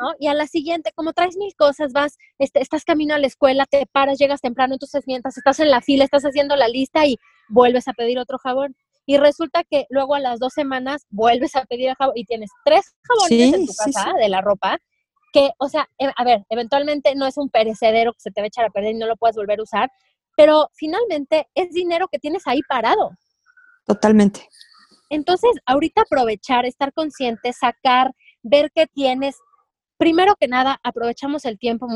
¿no? 0.00 0.14
Y 0.18 0.28
a 0.28 0.34
la 0.34 0.46
siguiente, 0.46 0.92
como 0.94 1.12
traes 1.12 1.36
mil 1.36 1.54
cosas, 1.56 1.92
vas, 1.92 2.16
este, 2.38 2.60
estás 2.60 2.84
camino 2.84 3.14
a 3.14 3.18
la 3.18 3.26
escuela, 3.26 3.66
te 3.66 3.86
paras, 3.86 4.18
llegas 4.18 4.40
temprano, 4.40 4.74
entonces 4.74 5.04
mientras 5.06 5.36
estás 5.36 5.58
en 5.60 5.70
la 5.70 5.80
fila, 5.80 6.04
estás 6.04 6.22
haciendo 6.24 6.56
la 6.56 6.68
lista 6.68 7.06
y 7.06 7.18
vuelves 7.48 7.88
a 7.88 7.92
pedir 7.92 8.18
otro 8.18 8.38
jabón. 8.38 8.76
Y 9.06 9.18
resulta 9.18 9.64
que 9.64 9.86
luego 9.90 10.14
a 10.14 10.20
las 10.20 10.38
dos 10.38 10.52
semanas 10.54 11.04
vuelves 11.10 11.56
a 11.56 11.64
pedir 11.64 11.88
el 11.90 11.94
jabón 11.96 12.16
y 12.16 12.24
tienes 12.24 12.50
tres 12.64 12.94
jabones 13.02 13.54
en 13.54 13.66
tu 13.66 13.72
casa 13.74 14.12
de 14.18 14.28
la 14.28 14.40
ropa 14.40 14.78
que, 15.32 15.50
o 15.58 15.68
sea, 15.68 15.88
e, 15.98 16.08
a 16.16 16.24
ver, 16.24 16.44
eventualmente 16.48 17.14
no 17.16 17.26
es 17.26 17.36
un 17.36 17.50
perecedero 17.50 18.12
que 18.12 18.20
se 18.20 18.30
te 18.30 18.40
va 18.40 18.44
a 18.44 18.48
echar 18.48 18.64
a 18.64 18.70
perder 18.70 18.92
y 18.92 18.98
no 18.98 19.06
lo 19.06 19.16
puedes 19.16 19.36
volver 19.36 19.58
a 19.58 19.64
usar, 19.64 19.90
pero 20.36 20.70
finalmente 20.74 21.48
es 21.54 21.72
dinero 21.72 22.06
que 22.08 22.20
tienes 22.20 22.46
ahí 22.46 22.60
parado. 22.68 23.10
Totalmente. 23.84 24.48
Entonces, 25.10 25.50
ahorita 25.66 26.02
aprovechar, 26.02 26.64
estar 26.66 26.92
consciente, 26.92 27.52
sacar 27.52 28.12
ver 28.44 28.70
qué 28.72 28.86
tienes. 28.86 29.36
Primero 29.98 30.36
que 30.38 30.46
nada, 30.46 30.78
aprovechamos 30.84 31.44
el 31.44 31.58
tiempo 31.58 31.88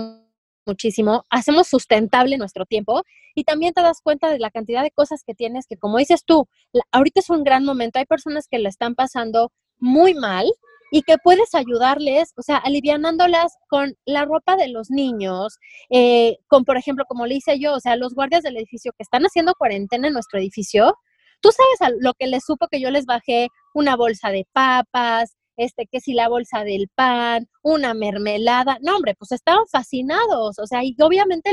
muchísimo, 0.66 1.24
hacemos 1.30 1.68
sustentable 1.68 2.37
nuestro 2.37 2.66
tiempo 2.66 3.02
y 3.34 3.44
también 3.44 3.72
te 3.72 3.80
das 3.80 4.00
cuenta 4.02 4.28
de 4.30 4.38
la 4.38 4.50
cantidad 4.50 4.82
de 4.82 4.90
cosas 4.90 5.22
que 5.24 5.34
tienes 5.34 5.66
que, 5.66 5.76
como 5.76 5.98
dices 5.98 6.24
tú, 6.24 6.46
ahorita 6.92 7.20
es 7.20 7.30
un 7.30 7.44
gran 7.44 7.64
momento, 7.64 7.98
hay 7.98 8.06
personas 8.06 8.46
que 8.50 8.58
la 8.58 8.68
están 8.68 8.94
pasando 8.94 9.50
muy 9.78 10.14
mal 10.14 10.46
y 10.90 11.02
que 11.02 11.16
puedes 11.18 11.54
ayudarles, 11.54 12.32
o 12.37 12.42
sea, 12.42 12.56
alivianándolas 12.56 13.54
con 13.68 13.94
la 14.06 14.24
ropa 14.24 14.56
de 14.56 14.68
los 14.68 14.90
niños, 14.90 15.58
eh, 15.90 16.37
con, 16.48 16.64
por 16.64 16.76
ejemplo, 16.76 17.04
como 17.06 17.26
le 17.26 17.37
hice 17.37 17.58
yo, 17.58 17.74
o 17.74 17.80
sea, 17.80 17.96
los 17.96 18.14
guardias 18.14 18.42
del 18.42 18.56
edificio 18.56 18.92
que 18.92 19.02
están 19.02 19.22
haciendo 19.24 19.54
cuarentena 19.54 20.08
en 20.08 20.14
nuestro 20.14 20.38
edificio, 20.38 20.94
tú 21.40 21.50
sabes 21.52 21.94
lo 22.00 22.14
que 22.14 22.26
les 22.26 22.44
supo 22.44 22.68
que 22.68 22.80
yo 22.80 22.90
les 22.90 23.06
bajé 23.06 23.48
una 23.74 23.96
bolsa 23.96 24.30
de 24.30 24.46
papas, 24.52 25.37
este, 25.59 25.87
que 25.90 26.01
si 26.01 26.14
la 26.14 26.29
bolsa 26.29 26.64
del 26.64 26.88
pan, 26.94 27.49
una 27.62 27.92
mermelada, 27.92 28.79
no 28.81 28.97
hombre, 28.97 29.14
pues 29.18 29.33
estaban 29.33 29.66
fascinados, 29.71 30.59
o 30.59 30.66
sea, 30.66 30.85
y 30.85 30.97
obviamente 31.01 31.51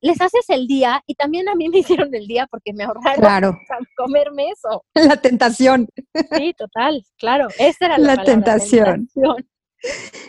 les 0.00 0.20
haces 0.20 0.46
el 0.48 0.66
día 0.66 1.02
y 1.06 1.14
también 1.14 1.48
a 1.48 1.54
mí 1.54 1.68
me 1.68 1.78
hicieron 1.80 2.14
el 2.14 2.26
día 2.26 2.46
porque 2.50 2.72
me 2.72 2.84
ahorraron 2.84 3.20
claro. 3.20 3.58
comerme 3.96 4.48
eso. 4.48 4.84
La 4.94 5.18
tentación. 5.18 5.86
Sí, 6.36 6.54
total, 6.56 7.04
claro, 7.18 7.48
esa 7.58 7.86
era 7.86 7.98
la, 7.98 8.24
tentación. 8.24 9.08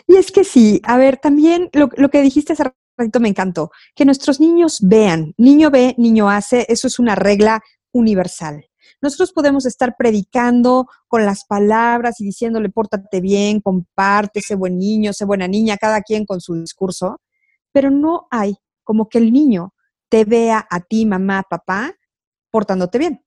Y 0.06 0.16
es 0.16 0.30
que 0.30 0.44
sí, 0.44 0.80
a 0.84 0.98
ver, 0.98 1.16
también 1.16 1.70
lo, 1.72 1.88
lo 1.96 2.10
que 2.10 2.20
dijiste 2.20 2.52
hace 2.52 2.64
ratito 2.98 3.20
me 3.20 3.28
encantó, 3.28 3.70
que 3.94 4.04
nuestros 4.04 4.38
niños 4.38 4.80
vean, 4.82 5.32
niño 5.38 5.70
ve, 5.70 5.94
niño 5.96 6.28
hace, 6.28 6.66
eso 6.68 6.86
es 6.88 6.98
una 6.98 7.14
regla 7.14 7.62
universal. 7.92 8.66
Nosotros 9.00 9.32
podemos 9.32 9.66
estar 9.66 9.94
predicando 9.96 10.86
con 11.08 11.24
las 11.24 11.44
palabras 11.44 12.20
y 12.20 12.24
diciéndole, 12.24 12.70
pórtate 12.70 13.20
bien, 13.20 13.60
comparte, 13.60 14.40
sé 14.40 14.54
buen 14.54 14.78
niño, 14.78 15.12
sé 15.12 15.24
buena 15.24 15.48
niña, 15.48 15.76
cada 15.76 16.02
quien 16.02 16.26
con 16.26 16.40
su 16.40 16.54
discurso, 16.54 17.20
pero 17.72 17.90
no 17.90 18.28
hay 18.30 18.56
como 18.82 19.08
que 19.08 19.18
el 19.18 19.32
niño 19.32 19.74
te 20.08 20.24
vea 20.24 20.66
a 20.70 20.80
ti, 20.80 21.06
mamá, 21.06 21.42
papá, 21.48 21.94
portándote 22.50 22.98
bien. 22.98 23.24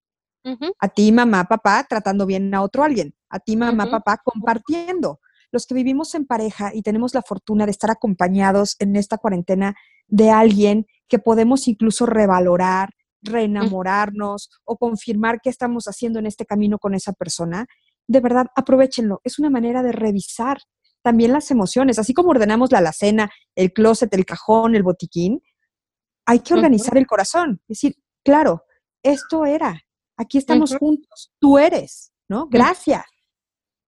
A 0.79 0.87
ti, 0.87 1.11
mamá, 1.11 1.43
papá, 1.43 1.85
tratando 1.89 2.25
bien 2.25 2.53
a 2.53 2.61
otro 2.61 2.83
alguien. 2.83 3.13
A 3.29 3.39
ti, 3.39 3.57
mamá, 3.57 3.89
papá, 3.89 4.17
compartiendo. 4.23 5.19
Los 5.51 5.65
que 5.65 5.75
vivimos 5.75 6.15
en 6.15 6.25
pareja 6.25 6.71
y 6.73 6.81
tenemos 6.81 7.13
la 7.13 7.21
fortuna 7.21 7.65
de 7.65 7.71
estar 7.71 7.91
acompañados 7.91 8.77
en 8.79 8.95
esta 8.95 9.17
cuarentena 9.17 9.75
de 10.07 10.29
alguien 10.29 10.85
que 11.09 11.19
podemos 11.19 11.67
incluso 11.67 12.05
revalorar, 12.05 12.91
reenamorarnos 13.27 14.49
o 14.65 14.77
confirmar 14.77 15.39
qué 15.41 15.49
estamos 15.49 15.85
haciendo 15.85 16.19
en 16.19 16.25
este 16.25 16.45
camino 16.45 16.79
con 16.79 16.93
esa 16.93 17.13
persona, 17.13 17.65
de 18.07 18.19
verdad, 18.19 18.47
aprovechenlo. 18.55 19.21
Es 19.23 19.39
una 19.39 19.49
manera 19.49 19.83
de 19.83 19.91
revisar 19.91 20.59
también 21.03 21.31
las 21.31 21.51
emociones. 21.51 21.99
Así 21.99 22.13
como 22.13 22.29
ordenamos 22.29 22.71
la 22.71 22.79
alacena, 22.79 23.29
el 23.55 23.71
closet, 23.71 24.13
el 24.13 24.25
cajón, 24.25 24.75
el 24.75 24.83
botiquín, 24.83 25.41
hay 26.25 26.39
que 26.39 26.53
organizar 26.53 26.97
el 26.97 27.07
corazón. 27.07 27.61
Es 27.67 27.79
decir, 27.79 27.95
claro, 28.23 28.63
esto 29.03 29.45
era, 29.45 29.79
aquí 30.17 30.37
estamos 30.37 30.75
juntos, 30.75 31.31
tú 31.39 31.57
eres, 31.57 32.11
¿no? 32.27 32.47
Gracias. 32.47 33.05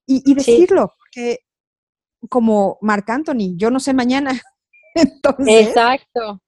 Y, 0.05 0.33
decirlo, 0.33 0.93
porque 0.97 1.39
como 2.29 2.79
Marc 2.81 3.07
Anthony, 3.09 3.55
yo 3.57 3.69
no 3.69 3.79
sé 3.79 3.93
mañana. 3.93 4.41
Entonces, 4.95 5.67
Exacto. 5.67 6.41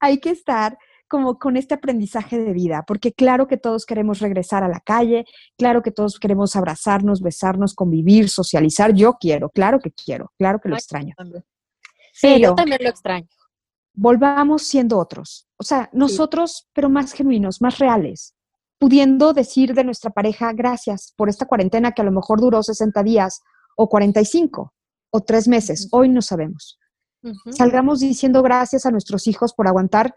Hay 0.00 0.18
que 0.18 0.30
estar 0.30 0.76
como 1.12 1.38
con 1.38 1.58
este 1.58 1.74
aprendizaje 1.74 2.38
de 2.38 2.54
vida, 2.54 2.84
porque 2.86 3.12
claro 3.12 3.46
que 3.46 3.58
todos 3.58 3.84
queremos 3.84 4.20
regresar 4.20 4.64
a 4.64 4.68
la 4.68 4.80
calle, 4.80 5.26
claro 5.58 5.82
que 5.82 5.90
todos 5.90 6.18
queremos 6.18 6.56
abrazarnos, 6.56 7.20
besarnos, 7.20 7.74
convivir, 7.74 8.30
socializar. 8.30 8.94
Yo 8.94 9.18
quiero, 9.20 9.50
claro 9.50 9.78
que 9.78 9.90
quiero, 9.90 10.32
claro 10.38 10.58
que 10.58 10.70
lo 10.70 10.74
extraño. 10.74 11.14
Sí, 12.14 12.40
yo 12.40 12.54
también 12.54 12.78
lo 12.82 12.88
extraño. 12.88 13.28
Volvamos 13.92 14.62
siendo 14.62 14.98
otros, 14.98 15.46
o 15.58 15.64
sea, 15.64 15.90
nosotros, 15.92 16.70
pero 16.72 16.88
más 16.88 17.12
genuinos, 17.12 17.60
más 17.60 17.78
reales, 17.78 18.34
pudiendo 18.78 19.34
decir 19.34 19.74
de 19.74 19.84
nuestra 19.84 20.12
pareja, 20.12 20.54
gracias 20.54 21.12
por 21.14 21.28
esta 21.28 21.44
cuarentena 21.44 21.92
que 21.92 22.00
a 22.00 22.06
lo 22.06 22.12
mejor 22.12 22.40
duró 22.40 22.62
60 22.62 23.02
días 23.02 23.42
o 23.76 23.90
45 23.90 24.72
o 25.10 25.20
tres 25.20 25.46
meses, 25.46 25.88
hoy 25.92 26.08
no 26.08 26.22
sabemos. 26.22 26.78
Salgamos 27.50 28.00
diciendo 28.00 28.42
gracias 28.42 28.86
a 28.86 28.90
nuestros 28.90 29.26
hijos 29.26 29.52
por 29.52 29.68
aguantar 29.68 30.14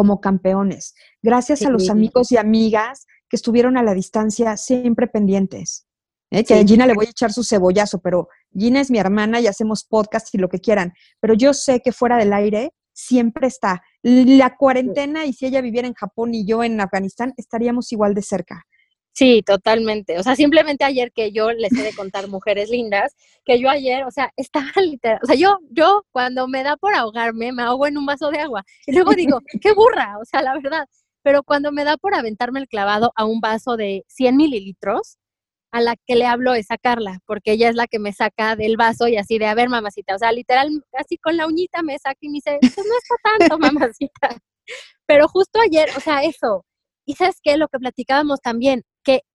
como 0.00 0.18
campeones. 0.18 0.94
Gracias 1.22 1.60
a 1.60 1.68
los 1.68 1.90
amigos 1.90 2.32
y 2.32 2.38
amigas 2.38 3.06
que 3.28 3.36
estuvieron 3.36 3.76
a 3.76 3.82
la 3.82 3.92
distancia 3.92 4.56
siempre 4.56 5.08
pendientes. 5.08 5.86
¿eh? 6.30 6.42
Que 6.42 6.54
a 6.54 6.64
Gina 6.64 6.86
le 6.86 6.94
voy 6.94 7.04
a 7.04 7.10
echar 7.10 7.34
su 7.34 7.44
cebollazo, 7.44 7.98
pero 7.98 8.28
Gina 8.50 8.80
es 8.80 8.90
mi 8.90 8.98
hermana 8.98 9.40
y 9.40 9.46
hacemos 9.46 9.84
podcast 9.84 10.34
y 10.34 10.38
lo 10.38 10.48
que 10.48 10.58
quieran. 10.58 10.94
Pero 11.20 11.34
yo 11.34 11.52
sé 11.52 11.80
que 11.80 11.92
fuera 11.92 12.16
del 12.16 12.32
aire 12.32 12.72
siempre 12.94 13.46
está. 13.46 13.82
La 14.00 14.56
cuarentena 14.56 15.26
y 15.26 15.34
si 15.34 15.44
ella 15.44 15.60
viviera 15.60 15.86
en 15.86 15.92
Japón 15.92 16.32
y 16.32 16.46
yo 16.46 16.64
en 16.64 16.80
Afganistán, 16.80 17.34
estaríamos 17.36 17.92
igual 17.92 18.14
de 18.14 18.22
cerca. 18.22 18.64
Sí, 19.12 19.42
totalmente. 19.44 20.18
O 20.18 20.22
sea, 20.22 20.36
simplemente 20.36 20.84
ayer 20.84 21.12
que 21.12 21.32
yo 21.32 21.50
les 21.52 21.72
he 21.72 21.82
de 21.82 21.94
contar 21.94 22.28
mujeres 22.28 22.70
lindas, 22.70 23.14
que 23.44 23.60
yo 23.60 23.68
ayer, 23.68 24.04
o 24.04 24.10
sea, 24.10 24.32
estaba 24.36 24.70
literal, 24.82 25.18
o 25.22 25.26
sea, 25.26 25.34
yo, 25.36 25.58
yo 25.70 26.04
cuando 26.12 26.48
me 26.48 26.62
da 26.62 26.76
por 26.76 26.94
ahogarme, 26.94 27.52
me 27.52 27.62
ahogo 27.62 27.86
en 27.86 27.98
un 27.98 28.06
vaso 28.06 28.30
de 28.30 28.38
agua. 28.38 28.64
Y 28.86 28.92
luego 28.92 29.12
digo, 29.12 29.40
qué 29.60 29.72
burra, 29.72 30.16
o 30.20 30.24
sea, 30.24 30.42
la 30.42 30.54
verdad. 30.54 30.86
Pero 31.22 31.42
cuando 31.42 31.70
me 31.72 31.84
da 31.84 31.96
por 31.98 32.14
aventarme 32.14 32.60
el 32.60 32.68
clavado 32.68 33.12
a 33.14 33.24
un 33.26 33.40
vaso 33.40 33.76
de 33.76 34.04
100 34.08 34.36
mililitros, 34.36 35.18
a 35.72 35.80
la 35.80 35.94
que 36.06 36.16
le 36.16 36.26
hablo 36.26 36.54
es 36.54 36.70
a 36.70 36.78
Carla, 36.78 37.20
porque 37.26 37.52
ella 37.52 37.68
es 37.68 37.76
la 37.76 37.86
que 37.86 37.98
me 37.98 38.12
saca 38.12 38.56
del 38.56 38.76
vaso 38.76 39.06
y 39.08 39.16
así 39.16 39.38
de, 39.38 39.46
a 39.46 39.54
ver, 39.54 39.68
mamacita, 39.68 40.14
o 40.16 40.18
sea, 40.18 40.32
literal, 40.32 40.68
así 40.94 41.16
con 41.18 41.36
la 41.36 41.46
uñita 41.46 41.82
me 41.82 41.98
saca 41.98 42.18
y 42.20 42.28
me 42.28 42.34
dice, 42.34 42.58
pues 42.60 42.76
no 42.86 42.94
está 42.98 43.14
tanto, 43.48 43.58
mamacita. 43.98 44.36
Pero 45.06 45.28
justo 45.28 45.60
ayer, 45.60 45.90
o 45.96 46.00
sea, 46.00 46.22
eso. 46.24 46.64
Y 47.06 47.14
sabes 47.14 47.36
qué, 47.42 47.56
lo 47.56 47.68
que 47.68 47.78
platicábamos 47.78 48.40
también, 48.40 48.82
que 48.82 48.89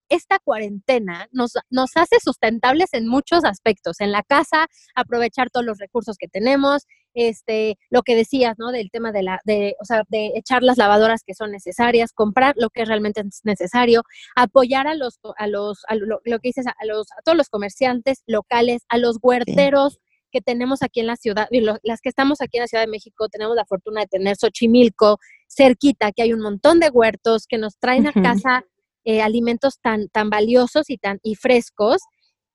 esta 0.09 0.39
cuarentena 0.39 1.27
nos, 1.31 1.53
nos 1.69 1.91
hace 1.95 2.17
sustentables 2.23 2.89
en 2.93 3.07
muchos 3.07 3.43
aspectos. 3.43 3.99
En 3.99 4.11
la 4.11 4.23
casa, 4.23 4.67
aprovechar 4.95 5.49
todos 5.49 5.65
los 5.65 5.77
recursos 5.77 6.17
que 6.17 6.27
tenemos, 6.27 6.83
este, 7.13 7.77
lo 7.89 8.03
que 8.03 8.15
decías, 8.15 8.55
¿no? 8.57 8.71
Del 8.71 8.91
tema 8.91 9.11
de 9.11 9.23
la, 9.23 9.39
de, 9.45 9.75
o 9.81 9.85
sea, 9.85 10.03
de 10.09 10.33
echar 10.35 10.63
las 10.63 10.77
lavadoras 10.77 11.23
que 11.25 11.33
son 11.33 11.51
necesarias, 11.51 12.11
comprar 12.13 12.55
lo 12.57 12.69
que 12.69 12.85
realmente 12.85 13.21
es 13.21 13.41
necesario, 13.43 14.03
apoyar 14.35 14.87
a 14.87 14.95
los, 14.95 15.19
a 15.37 15.47
los, 15.47 15.83
a 15.87 15.95
lo, 15.95 16.19
que 16.23 16.49
dices, 16.49 16.65
a 16.67 16.85
los, 16.85 17.07
a 17.11 17.21
todos 17.23 17.37
los 17.37 17.49
comerciantes 17.49 18.21
locales, 18.27 18.83
a 18.89 18.97
los 18.97 19.17
huerteros. 19.21 19.99
que 20.31 20.41
tenemos 20.41 20.83
aquí 20.83 20.99
en 20.99 21.07
la 21.07 21.15
ciudad, 21.15 21.47
y 21.49 21.61
las 21.61 22.01
que 22.01 22.09
estamos 22.09 22.41
aquí 22.41 22.57
en 22.57 22.63
la 22.63 22.67
Ciudad 22.67 22.83
de 22.83 22.91
México, 22.91 23.29
tenemos 23.29 23.55
la 23.55 23.63
fortuna 23.63 24.01
de 24.01 24.07
tener 24.07 24.35
Xochimilco 24.35 25.17
cerquita, 25.47 26.11
que 26.11 26.23
hay 26.23 26.33
un 26.33 26.41
montón 26.41 26.81
de 26.81 26.89
huertos 26.89 27.45
que 27.47 27.57
nos 27.57 27.77
traen 27.77 28.07
a 28.07 28.11
casa 28.11 28.65
eh, 29.05 29.21
alimentos 29.21 29.79
tan, 29.79 30.09
tan 30.09 30.29
valiosos 30.31 30.89
y, 30.89 30.97
tan, 30.97 31.19
y 31.21 31.35
frescos. 31.35 32.01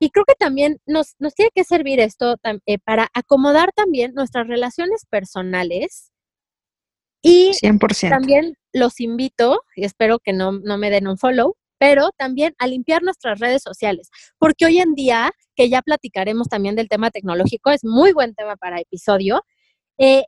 Y 0.00 0.10
creo 0.10 0.24
que 0.24 0.34
también 0.34 0.78
nos, 0.84 1.14
nos 1.18 1.34
tiene 1.34 1.50
que 1.54 1.62
servir 1.62 2.00
esto 2.00 2.36
eh, 2.66 2.78
para 2.78 3.08
acomodar 3.14 3.70
también 3.72 4.14
nuestras 4.14 4.48
relaciones 4.48 5.06
personales. 5.08 6.10
Y 7.22 7.52
100%. 7.52 8.08
también 8.08 8.54
los 8.72 8.98
invito, 8.98 9.60
y 9.76 9.84
espero 9.84 10.18
que 10.18 10.32
no, 10.32 10.52
no 10.52 10.78
me 10.78 10.90
den 10.90 11.06
un 11.06 11.18
follow, 11.18 11.54
pero 11.78 12.10
también 12.16 12.54
a 12.58 12.66
limpiar 12.66 13.02
nuestras 13.02 13.38
redes 13.38 13.62
sociales, 13.62 14.08
porque 14.38 14.66
hoy 14.66 14.78
en 14.78 14.94
día, 14.94 15.30
que 15.54 15.68
ya 15.68 15.82
platicaremos 15.82 16.48
también 16.48 16.76
del 16.76 16.88
tema 16.88 17.10
tecnológico, 17.10 17.70
es 17.70 17.84
muy 17.84 18.12
buen 18.12 18.34
tema 18.34 18.56
para 18.56 18.80
episodio, 18.80 19.42
eh, 19.98 20.24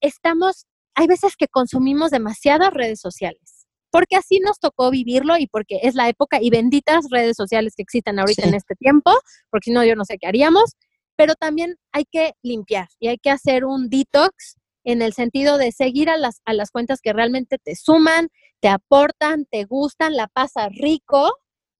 estamos, 0.00 0.66
hay 0.94 1.06
veces 1.06 1.36
que 1.36 1.48
consumimos 1.48 2.10
demasiadas 2.10 2.72
redes 2.72 3.00
sociales 3.00 3.59
porque 3.90 4.16
así 4.16 4.40
nos 4.40 4.58
tocó 4.58 4.90
vivirlo 4.90 5.36
y 5.36 5.46
porque 5.46 5.80
es 5.82 5.94
la 5.94 6.08
época 6.08 6.38
y 6.40 6.50
benditas 6.50 7.06
redes 7.10 7.36
sociales 7.36 7.74
que 7.76 7.82
existen 7.82 8.18
ahorita 8.18 8.46
en 8.46 8.54
este 8.54 8.74
tiempo, 8.76 9.12
porque 9.50 9.66
si 9.66 9.72
no 9.72 9.84
yo 9.84 9.96
no 9.96 10.04
sé 10.04 10.18
qué 10.18 10.26
haríamos, 10.26 10.76
pero 11.16 11.34
también 11.34 11.76
hay 11.92 12.04
que 12.10 12.32
limpiar 12.42 12.88
y 12.98 13.08
hay 13.08 13.18
que 13.18 13.30
hacer 13.30 13.64
un 13.64 13.88
detox 13.90 14.56
en 14.84 15.02
el 15.02 15.12
sentido 15.12 15.58
de 15.58 15.72
seguir 15.72 16.08
a 16.08 16.16
las, 16.16 16.40
a 16.44 16.54
las 16.54 16.70
cuentas 16.70 17.00
que 17.02 17.12
realmente 17.12 17.58
te 17.58 17.76
suman, 17.76 18.28
te 18.60 18.68
aportan, 18.68 19.44
te 19.50 19.64
gustan, 19.64 20.16
la 20.16 20.28
pasas 20.28 20.70
rico 20.74 21.30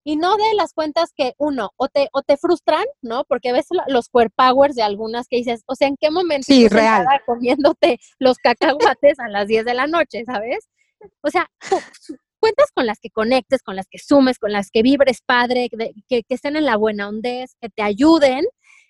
y 0.04 0.16
no 0.16 0.36
de 0.36 0.54
las 0.56 0.72
cuentas 0.72 1.12
que 1.14 1.34
uno 1.38 1.70
o 1.76 1.88
te 1.88 2.08
o 2.12 2.22
te 2.22 2.36
frustran, 2.36 2.84
¿no? 3.02 3.24
Porque 3.24 3.50
a 3.50 3.52
veces 3.52 3.78
los 3.86 4.08
core 4.08 4.30
powers 4.30 4.74
de 4.74 4.82
algunas 4.82 5.28
que 5.28 5.36
dices, 5.36 5.62
o 5.66 5.74
sea, 5.74 5.88
¿en 5.88 5.96
qué 5.98 6.10
momento 6.10 6.46
sí, 6.46 6.68
real. 6.68 7.06
comiéndote 7.26 7.98
los 8.18 8.38
cacahuates 8.38 9.18
a 9.20 9.28
las 9.28 9.46
10 9.46 9.64
de 9.64 9.74
la 9.74 9.86
noche, 9.86 10.24
¿sabes? 10.24 10.68
O 11.22 11.30
sea, 11.30 11.48
cuentas 12.40 12.70
con 12.74 12.86
las 12.86 12.98
que 12.98 13.10
conectes, 13.10 13.62
con 13.62 13.76
las 13.76 13.86
que 13.88 13.98
sumes, 13.98 14.38
con 14.38 14.52
las 14.52 14.70
que 14.70 14.82
vibres 14.82 15.20
padre, 15.24 15.68
que, 16.08 16.24
estén 16.28 16.56
en 16.56 16.64
la 16.64 16.76
buena 16.76 17.08
hondez, 17.08 17.54
que 17.60 17.68
te 17.68 17.82
ayuden. 17.82 18.44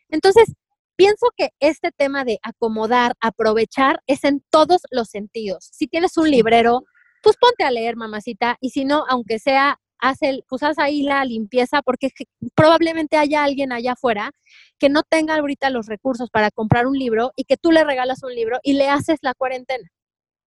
Entonces, 0.08 0.52
pienso 0.96 1.28
que 1.36 1.50
este 1.60 1.90
tema 1.92 2.24
de 2.24 2.38
acomodar, 2.42 3.14
aprovechar, 3.20 4.00
es 4.06 4.24
en 4.24 4.42
todos 4.50 4.82
los 4.90 5.08
sentidos. 5.08 5.68
Si 5.72 5.86
tienes 5.86 6.16
un 6.16 6.30
librero, 6.30 6.84
pues 7.22 7.36
ponte 7.38 7.64
a 7.64 7.70
leer, 7.70 7.96
mamacita, 7.96 8.56
y 8.60 8.70
si 8.70 8.84
no, 8.84 9.04
aunque 9.08 9.38
sea, 9.38 9.78
haz, 9.98 10.22
el, 10.22 10.44
pues 10.48 10.62
haz 10.62 10.78
ahí 10.78 11.02
la 11.02 11.24
limpieza, 11.24 11.82
porque 11.82 12.10
probablemente 12.54 13.16
haya 13.16 13.44
alguien 13.44 13.72
allá 13.72 13.92
afuera 13.92 14.30
que 14.78 14.88
no 14.88 15.02
tenga 15.02 15.36
ahorita 15.36 15.70
los 15.70 15.86
recursos 15.86 16.30
para 16.30 16.50
comprar 16.50 16.86
un 16.86 16.98
libro 16.98 17.32
y 17.36 17.44
que 17.44 17.56
tú 17.56 17.70
le 17.72 17.84
regalas 17.84 18.22
un 18.22 18.34
libro 18.34 18.58
y 18.62 18.74
le 18.74 18.88
haces 18.88 19.18
la 19.22 19.34
cuarentena. 19.34 19.88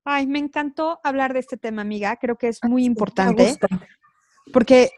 Ay, 0.05 0.27
me 0.27 0.39
encantó 0.39 0.99
hablar 1.03 1.33
de 1.33 1.39
este 1.39 1.57
tema, 1.57 1.81
amiga. 1.81 2.17
Creo 2.17 2.35
que 2.35 2.49
es 2.49 2.59
muy 2.63 2.83
importante. 2.83 3.57
Porque, 4.51 4.91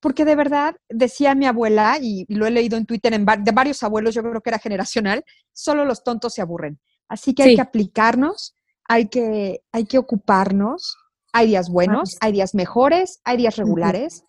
porque 0.00 0.24
de 0.24 0.34
verdad, 0.34 0.76
decía 0.88 1.34
mi 1.34 1.46
abuela, 1.46 1.98
y, 2.00 2.26
lo 2.28 2.46
he 2.46 2.50
leído 2.50 2.76
en 2.76 2.86
Twitter 2.86 3.18
de 3.18 3.52
varios 3.52 3.82
abuelos, 3.82 4.14
yo 4.14 4.22
creo 4.22 4.40
que 4.40 4.50
era 4.50 4.58
generacional, 4.58 5.24
solo 5.52 5.84
los 5.84 6.02
tontos 6.02 6.34
se 6.34 6.42
aburren. 6.42 6.80
Así 7.08 7.34
que 7.34 7.44
hay 7.44 7.54
que 7.54 7.60
aplicarnos, 7.60 8.54
hay 8.84 9.08
que, 9.08 9.62
hay 9.72 9.84
que 9.84 9.98
ocuparnos. 9.98 10.96
Hay 11.32 11.48
días 11.48 11.68
buenos, 11.68 12.16
hay 12.20 12.32
días 12.32 12.54
mejores, 12.54 13.20
hay 13.22 13.36
días 13.36 13.56
regulares. 13.56 14.24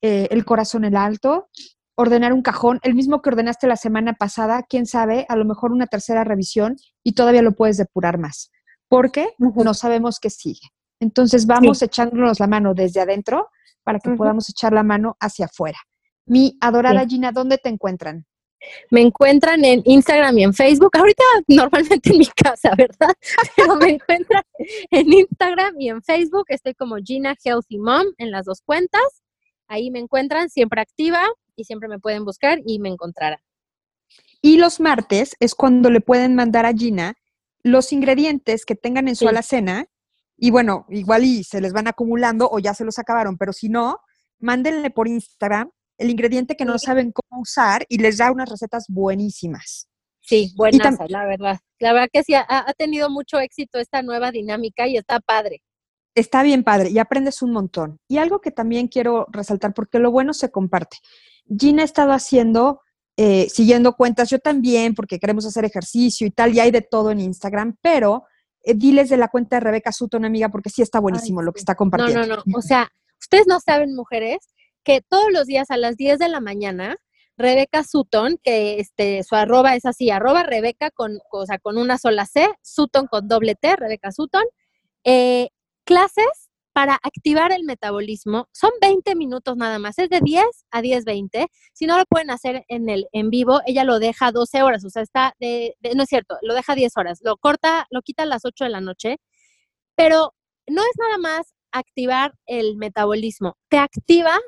Eh, 0.00 0.28
el 0.30 0.44
corazón 0.46 0.84
en 0.84 0.96
alto, 0.96 1.50
ordenar 1.94 2.32
un 2.32 2.40
cajón, 2.40 2.80
el 2.82 2.94
mismo 2.94 3.20
que 3.20 3.28
ordenaste 3.28 3.66
la 3.66 3.76
semana 3.76 4.14
pasada, 4.14 4.64
quién 4.68 4.86
sabe, 4.86 5.26
a 5.28 5.36
lo 5.36 5.44
mejor 5.44 5.72
una 5.72 5.86
tercera 5.86 6.24
revisión 6.24 6.76
y 7.04 7.12
todavía 7.12 7.42
lo 7.42 7.52
puedes 7.52 7.76
depurar 7.76 8.18
más 8.18 8.50
porque 8.88 9.28
no 9.38 9.74
sabemos 9.74 10.18
qué 10.20 10.30
sigue. 10.30 10.68
Entonces 11.00 11.46
vamos 11.46 11.82
echándonos 11.82 12.40
la 12.40 12.46
mano 12.46 12.74
desde 12.74 13.00
adentro 13.00 13.48
para 13.84 14.00
que 14.00 14.10
podamos 14.10 14.48
echar 14.50 14.72
la 14.72 14.82
mano 14.82 15.16
hacia 15.20 15.46
afuera. 15.46 15.78
Mi 16.26 16.56
adorada 16.60 17.06
Gina, 17.06 17.32
¿dónde 17.32 17.58
te 17.58 17.68
encuentran? 17.68 18.26
Me 18.90 19.00
encuentran 19.00 19.64
en 19.64 19.82
Instagram 19.84 20.36
y 20.38 20.42
en 20.44 20.52
Facebook. 20.52 20.90
Ahorita 20.94 21.22
normalmente 21.48 22.10
en 22.10 22.18
mi 22.18 22.26
casa, 22.26 22.72
¿verdad? 22.76 23.14
Pero 23.56 23.76
me 23.76 23.90
encuentran 23.90 24.42
en 24.90 25.12
Instagram 25.12 25.74
y 25.78 25.88
en 25.90 26.02
Facebook. 26.02 26.44
Estoy 26.48 26.74
como 26.74 26.96
Gina 26.96 27.34
Healthy 27.42 27.78
Mom 27.78 28.06
en 28.18 28.30
las 28.30 28.44
dos 28.44 28.60
cuentas. 28.62 29.22
Ahí 29.68 29.90
me 29.90 30.00
encuentran, 30.00 30.48
siempre 30.50 30.80
activa 30.80 31.22
y 31.54 31.64
siempre 31.64 31.88
me 31.88 31.98
pueden 31.98 32.24
buscar 32.24 32.58
y 32.64 32.78
me 32.78 32.88
encontrarán. 32.88 33.40
Y 34.40 34.58
los 34.58 34.80
martes 34.80 35.34
es 35.40 35.54
cuando 35.54 35.90
le 35.90 36.00
pueden 36.00 36.34
mandar 36.34 36.64
a 36.64 36.72
Gina 36.72 37.14
los 37.70 37.92
ingredientes 37.92 38.64
que 38.64 38.74
tengan 38.74 39.08
en 39.08 39.16
su 39.16 39.28
alacena. 39.28 39.86
Y 40.36 40.50
bueno, 40.50 40.86
igual 40.88 41.24
y 41.24 41.44
se 41.44 41.60
les 41.60 41.72
van 41.72 41.88
acumulando 41.88 42.48
o 42.50 42.58
ya 42.58 42.74
se 42.74 42.84
los 42.84 42.98
acabaron, 42.98 43.36
pero 43.36 43.52
si 43.52 43.68
no, 43.68 43.98
mándenle 44.38 44.90
por 44.90 45.08
Instagram 45.08 45.70
el 45.98 46.10
ingrediente 46.10 46.56
que 46.56 46.64
no 46.64 46.78
saben 46.78 47.12
cómo 47.12 47.42
usar 47.42 47.84
y 47.88 47.98
les 47.98 48.18
da 48.18 48.30
unas 48.30 48.48
recetas 48.48 48.86
buenísimas. 48.88 49.88
Sí, 50.20 50.52
buenas, 50.56 50.96
la 51.08 51.26
verdad. 51.26 51.58
La 51.80 51.92
verdad 51.92 52.08
que 52.12 52.22
sí, 52.22 52.34
ha, 52.34 52.72
tenido 52.76 53.10
mucho 53.10 53.38
éxito 53.38 53.78
esta 53.78 54.02
nueva 54.02 54.30
dinámica 54.30 54.86
y 54.86 54.96
está 54.96 55.20
padre. 55.20 55.62
Está 56.14 56.42
bien 56.42 56.64
padre 56.64 56.90
y 56.90 56.98
aprendes 56.98 57.42
un 57.42 57.52
montón. 57.52 57.98
Y 58.08 58.18
algo 58.18 58.40
que 58.40 58.50
también 58.50 58.88
quiero 58.88 59.26
resaltar, 59.30 59.74
porque 59.74 59.98
lo 59.98 60.10
bueno 60.10 60.34
se 60.34 60.50
comparte. 60.50 60.98
Gina 61.58 61.82
ha 61.82 61.84
estado 61.84 62.12
haciendo, 62.12 62.82
eh, 63.20 63.48
siguiendo 63.50 63.94
cuentas, 63.94 64.30
yo 64.30 64.38
también, 64.38 64.94
porque 64.94 65.18
queremos 65.18 65.44
hacer 65.44 65.64
ejercicio 65.64 66.24
y 66.24 66.30
tal, 66.30 66.54
y 66.54 66.60
hay 66.60 66.70
de 66.70 66.82
todo 66.82 67.10
en 67.10 67.18
Instagram, 67.18 67.76
pero 67.82 68.22
eh, 68.62 68.74
diles 68.74 69.08
de 69.08 69.16
la 69.16 69.26
cuenta 69.26 69.56
de 69.56 69.60
Rebeca 69.60 69.90
Sutton, 69.90 70.24
amiga, 70.24 70.50
porque 70.50 70.70
sí 70.70 70.82
está 70.82 71.00
buenísimo 71.00 71.42
lo 71.42 71.52
que 71.52 71.58
está 71.58 71.74
compartiendo. 71.74 72.20
No, 72.20 72.36
no, 72.36 72.42
no. 72.46 72.58
O 72.58 72.62
sea, 72.62 72.88
ustedes 73.18 73.48
no 73.48 73.58
saben, 73.58 73.96
mujeres, 73.96 74.38
que 74.84 75.00
todos 75.00 75.32
los 75.32 75.46
días 75.46 75.72
a 75.72 75.76
las 75.76 75.96
10 75.96 76.20
de 76.20 76.28
la 76.28 76.38
mañana, 76.38 76.94
Rebeca 77.36 77.82
Sutton, 77.82 78.38
que 78.40 78.78
este, 78.78 79.24
su 79.24 79.34
arroba 79.34 79.74
es 79.74 79.84
así, 79.84 80.10
arroba 80.10 80.44
Rebeca 80.44 80.92
con, 80.92 81.18
o 81.32 81.44
sea, 81.44 81.58
con 81.58 81.76
una 81.76 81.98
sola 81.98 82.24
C, 82.24 82.48
Sutton 82.62 83.08
con 83.08 83.26
doble 83.26 83.56
T, 83.56 83.74
Rebeca 83.74 84.12
Sutton, 84.12 84.44
eh, 85.02 85.48
clases 85.82 86.47
para 86.78 86.94
activar 87.02 87.50
el 87.50 87.64
metabolismo. 87.64 88.46
Son 88.52 88.70
20 88.80 89.16
minutos 89.16 89.56
nada 89.56 89.80
más, 89.80 89.98
es 89.98 90.08
de 90.10 90.20
10 90.20 90.44
a 90.70 90.80
10, 90.80 91.04
20. 91.04 91.48
Si 91.72 91.86
no 91.86 91.98
lo 91.98 92.04
pueden 92.04 92.30
hacer 92.30 92.64
en 92.68 92.88
el 92.88 93.08
en 93.10 93.30
vivo, 93.30 93.60
ella 93.66 93.82
lo 93.82 93.98
deja 93.98 94.30
12 94.30 94.62
horas, 94.62 94.84
o 94.84 94.88
sea, 94.88 95.02
está 95.02 95.34
de, 95.40 95.74
no 95.96 96.04
es 96.04 96.08
cierto, 96.08 96.36
lo 96.40 96.54
deja 96.54 96.76
10 96.76 96.96
horas, 96.96 97.18
lo 97.24 97.36
corta, 97.36 97.88
lo 97.90 98.00
quita 98.02 98.22
a 98.22 98.26
las 98.26 98.44
8 98.44 98.62
de 98.62 98.70
la 98.70 98.80
noche, 98.80 99.16
pero 99.96 100.34
no 100.68 100.82
es 100.82 100.92
nada 101.00 101.18
más 101.18 101.52
activar 101.72 102.34
el 102.46 102.76
metabolismo, 102.76 103.56
te 103.68 103.78
activa 103.78 104.38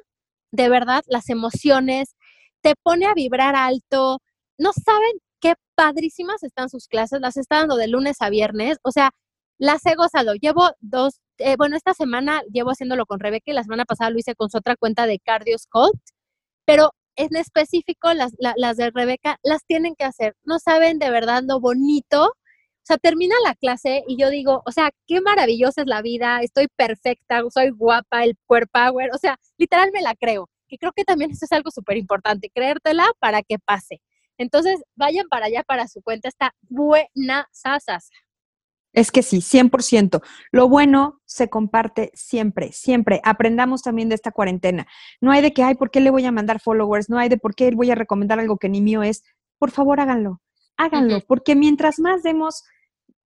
de 0.53 0.69
verdad 0.69 1.03
las 1.09 1.31
emociones, 1.31 2.15
te 2.61 2.75
pone 2.81 3.07
a 3.07 3.15
vibrar 3.15 3.57
alto. 3.57 4.21
No 4.57 4.71
saben 4.73 5.19
qué 5.41 5.55
padrísimas 5.75 6.45
están 6.45 6.69
sus 6.69 6.87
clases, 6.87 7.21
las 7.21 7.37
está 7.37 7.57
dando 7.57 7.75
de 7.75 7.89
lunes 7.89 8.19
a 8.21 8.31
viernes, 8.31 8.79
o 8.85 8.93
sea, 8.93 9.11
las 9.59 9.85
he 9.87 9.95
gozado. 9.97 10.35
Llevo 10.35 10.71
dos, 10.81 11.21
eh, 11.41 11.57
bueno, 11.57 11.77
esta 11.77 11.95
semana 11.95 12.43
llevo 12.53 12.71
haciéndolo 12.71 13.07
con 13.07 13.21
Rebeca 13.21 13.51
y 13.51 13.55
la 13.55 13.63
semana 13.63 13.85
pasada 13.85 14.11
lo 14.11 14.19
hice 14.19 14.35
con 14.35 14.51
su 14.51 14.59
otra 14.59 14.77
cuenta 14.77 15.07
de 15.07 15.19
Cardio 15.19 15.59
Scott, 15.59 15.97
pero 16.65 16.93
en 17.17 17.37
específico 17.37 18.13
las, 18.15 18.33
las 18.39 18.77
de 18.77 18.91
Rebeca 18.91 19.39
las 19.43 19.65
tienen 19.67 19.95
que 19.97 20.05
hacer. 20.05 20.37
No 20.45 20.59
saben 20.59 20.99
de 20.99 21.11
verdad 21.11 21.43
lo 21.47 21.61
bonito. 21.61 22.27
O 22.27 22.87
sea, 22.91 22.97
termina 22.97 23.35
la 23.45 23.55
clase 23.55 24.05
y 24.09 24.17
yo 24.17 24.31
digo, 24.31 24.63
o 24.67 24.73
sea, 24.73 24.91
qué 25.07 25.21
maravillosa 25.21 25.83
es 25.83 25.87
la 25.87 26.03
vida, 26.03 26.41
estoy 26.43 26.67
perfecta, 26.77 27.43
soy 27.53 27.71
guapa, 27.71 28.25
el 28.25 28.37
cuerpo 28.47 28.71
power, 28.73 29.11
o 29.15 29.19
sea, 29.19 29.37
literal 29.59 29.91
me 29.93 30.03
la 30.03 30.15
creo. 30.15 30.49
Que 30.67 30.79
creo 30.79 30.93
que 30.93 31.05
también 31.05 31.31
eso 31.31 31.45
es 31.45 31.53
algo 31.53 31.71
súper 31.71 31.99
importante, 31.99 32.51
creértela 32.53 33.07
para 33.21 33.43
que 33.43 33.59
pase. 33.59 34.01
Entonces, 34.39 34.81
vayan 34.97 35.27
para 35.29 35.47
allá, 35.47 35.63
para 35.63 35.87
su 35.89 36.01
cuenta, 36.03 36.29
está 36.29 36.55
buena 36.63 37.47
sasas. 37.53 38.11
Es 38.93 39.13
que 39.13 39.23
sí, 39.23 39.39
100%. 39.39 40.21
Lo 40.51 40.69
bueno 40.69 41.21
se 41.25 41.49
comparte 41.49 42.11
siempre, 42.15 42.73
siempre. 42.73 43.21
Aprendamos 43.25 43.83
también 43.83 44.09
de 44.09 44.17
esta 44.17 44.33
cuarentena. 44.33 44.87
No 45.21 45.31
hay 45.31 45.43
de 45.43 45.53
que, 45.53 45.63
ay, 45.63 45.77
¿por 45.77 45.91
qué 45.91 46.01
le 46.01 46.11
voy 46.11 46.25
a 46.25 46.33
mandar 46.33 46.61
followers? 46.61 47.09
No 47.09 47.19
hay 47.19 47.29
de 47.29 47.37
por 47.37 47.55
qué 47.55 47.71
voy 47.71 47.91
a 47.91 47.95
recomendar 47.95 48.41
algo 48.41 48.59
que 48.59 48.69
ni 48.69 48.81
mío 48.81 49.03
es. 49.03 49.23
Por 49.59 49.71
favor, 49.71 50.01
háganlo. 50.01 50.41
Háganlo, 50.77 51.21
porque 51.27 51.55
mientras 51.55 51.99
más 51.99 52.23
demos, 52.23 52.65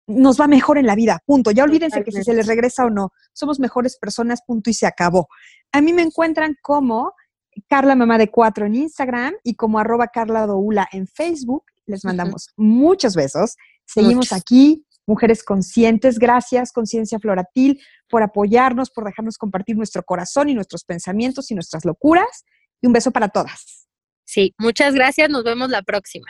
nos 0.07 0.40
va 0.40 0.48
mejor 0.48 0.77
en 0.77 0.87
la 0.87 0.96
vida, 0.96 1.22
punto. 1.24 1.53
Ya 1.53 1.62
olvídense 1.62 2.03
que 2.03 2.11
si 2.11 2.24
se 2.24 2.35
les 2.35 2.46
regresa 2.46 2.85
o 2.85 2.90
no, 2.90 3.12
somos 3.33 3.61
mejores 3.61 3.96
personas, 3.96 4.40
punto, 4.44 4.70
y 4.70 4.74
se 4.74 4.87
acabó. 4.87 5.29
A 5.72 5.81
mí 5.81 5.92
me 5.92 6.03
encuentran 6.03 6.57
como 6.62 7.12
Carla 7.68 7.94
Mamá 7.94 8.18
de 8.18 8.31
Cuatro 8.31 8.66
en 8.66 8.74
Instagram 8.74 9.35
y 9.44 9.55
como 9.55 9.79
arroba 9.79 10.09
Carla 10.09 10.46
Doula 10.46 10.88
en 10.90 11.07
Facebook. 11.07 11.64
Les 11.87 12.05
mandamos 12.05 12.48
muchos 12.57 13.14
besos. 13.14 13.57
Seguimos 13.85 14.33
aquí 14.33 14.85
mujeres 15.06 15.42
conscientes. 15.42 16.18
Gracias, 16.18 16.72
Conciencia 16.72 17.18
Floratil, 17.18 17.80
por 18.08 18.22
apoyarnos, 18.22 18.90
por 18.90 19.04
dejarnos 19.04 19.38
compartir 19.38 19.76
nuestro 19.76 20.02
corazón 20.02 20.48
y 20.48 20.54
nuestros 20.54 20.84
pensamientos 20.84 21.50
y 21.50 21.54
nuestras 21.54 21.84
locuras. 21.84 22.44
Y 22.80 22.86
un 22.86 22.92
beso 22.92 23.10
para 23.10 23.28
todas. 23.28 23.88
Sí, 24.24 24.54
muchas 24.58 24.94
gracias. 24.94 25.30
Nos 25.30 25.44
vemos 25.44 25.70
la 25.70 25.82
próxima. 25.82 26.26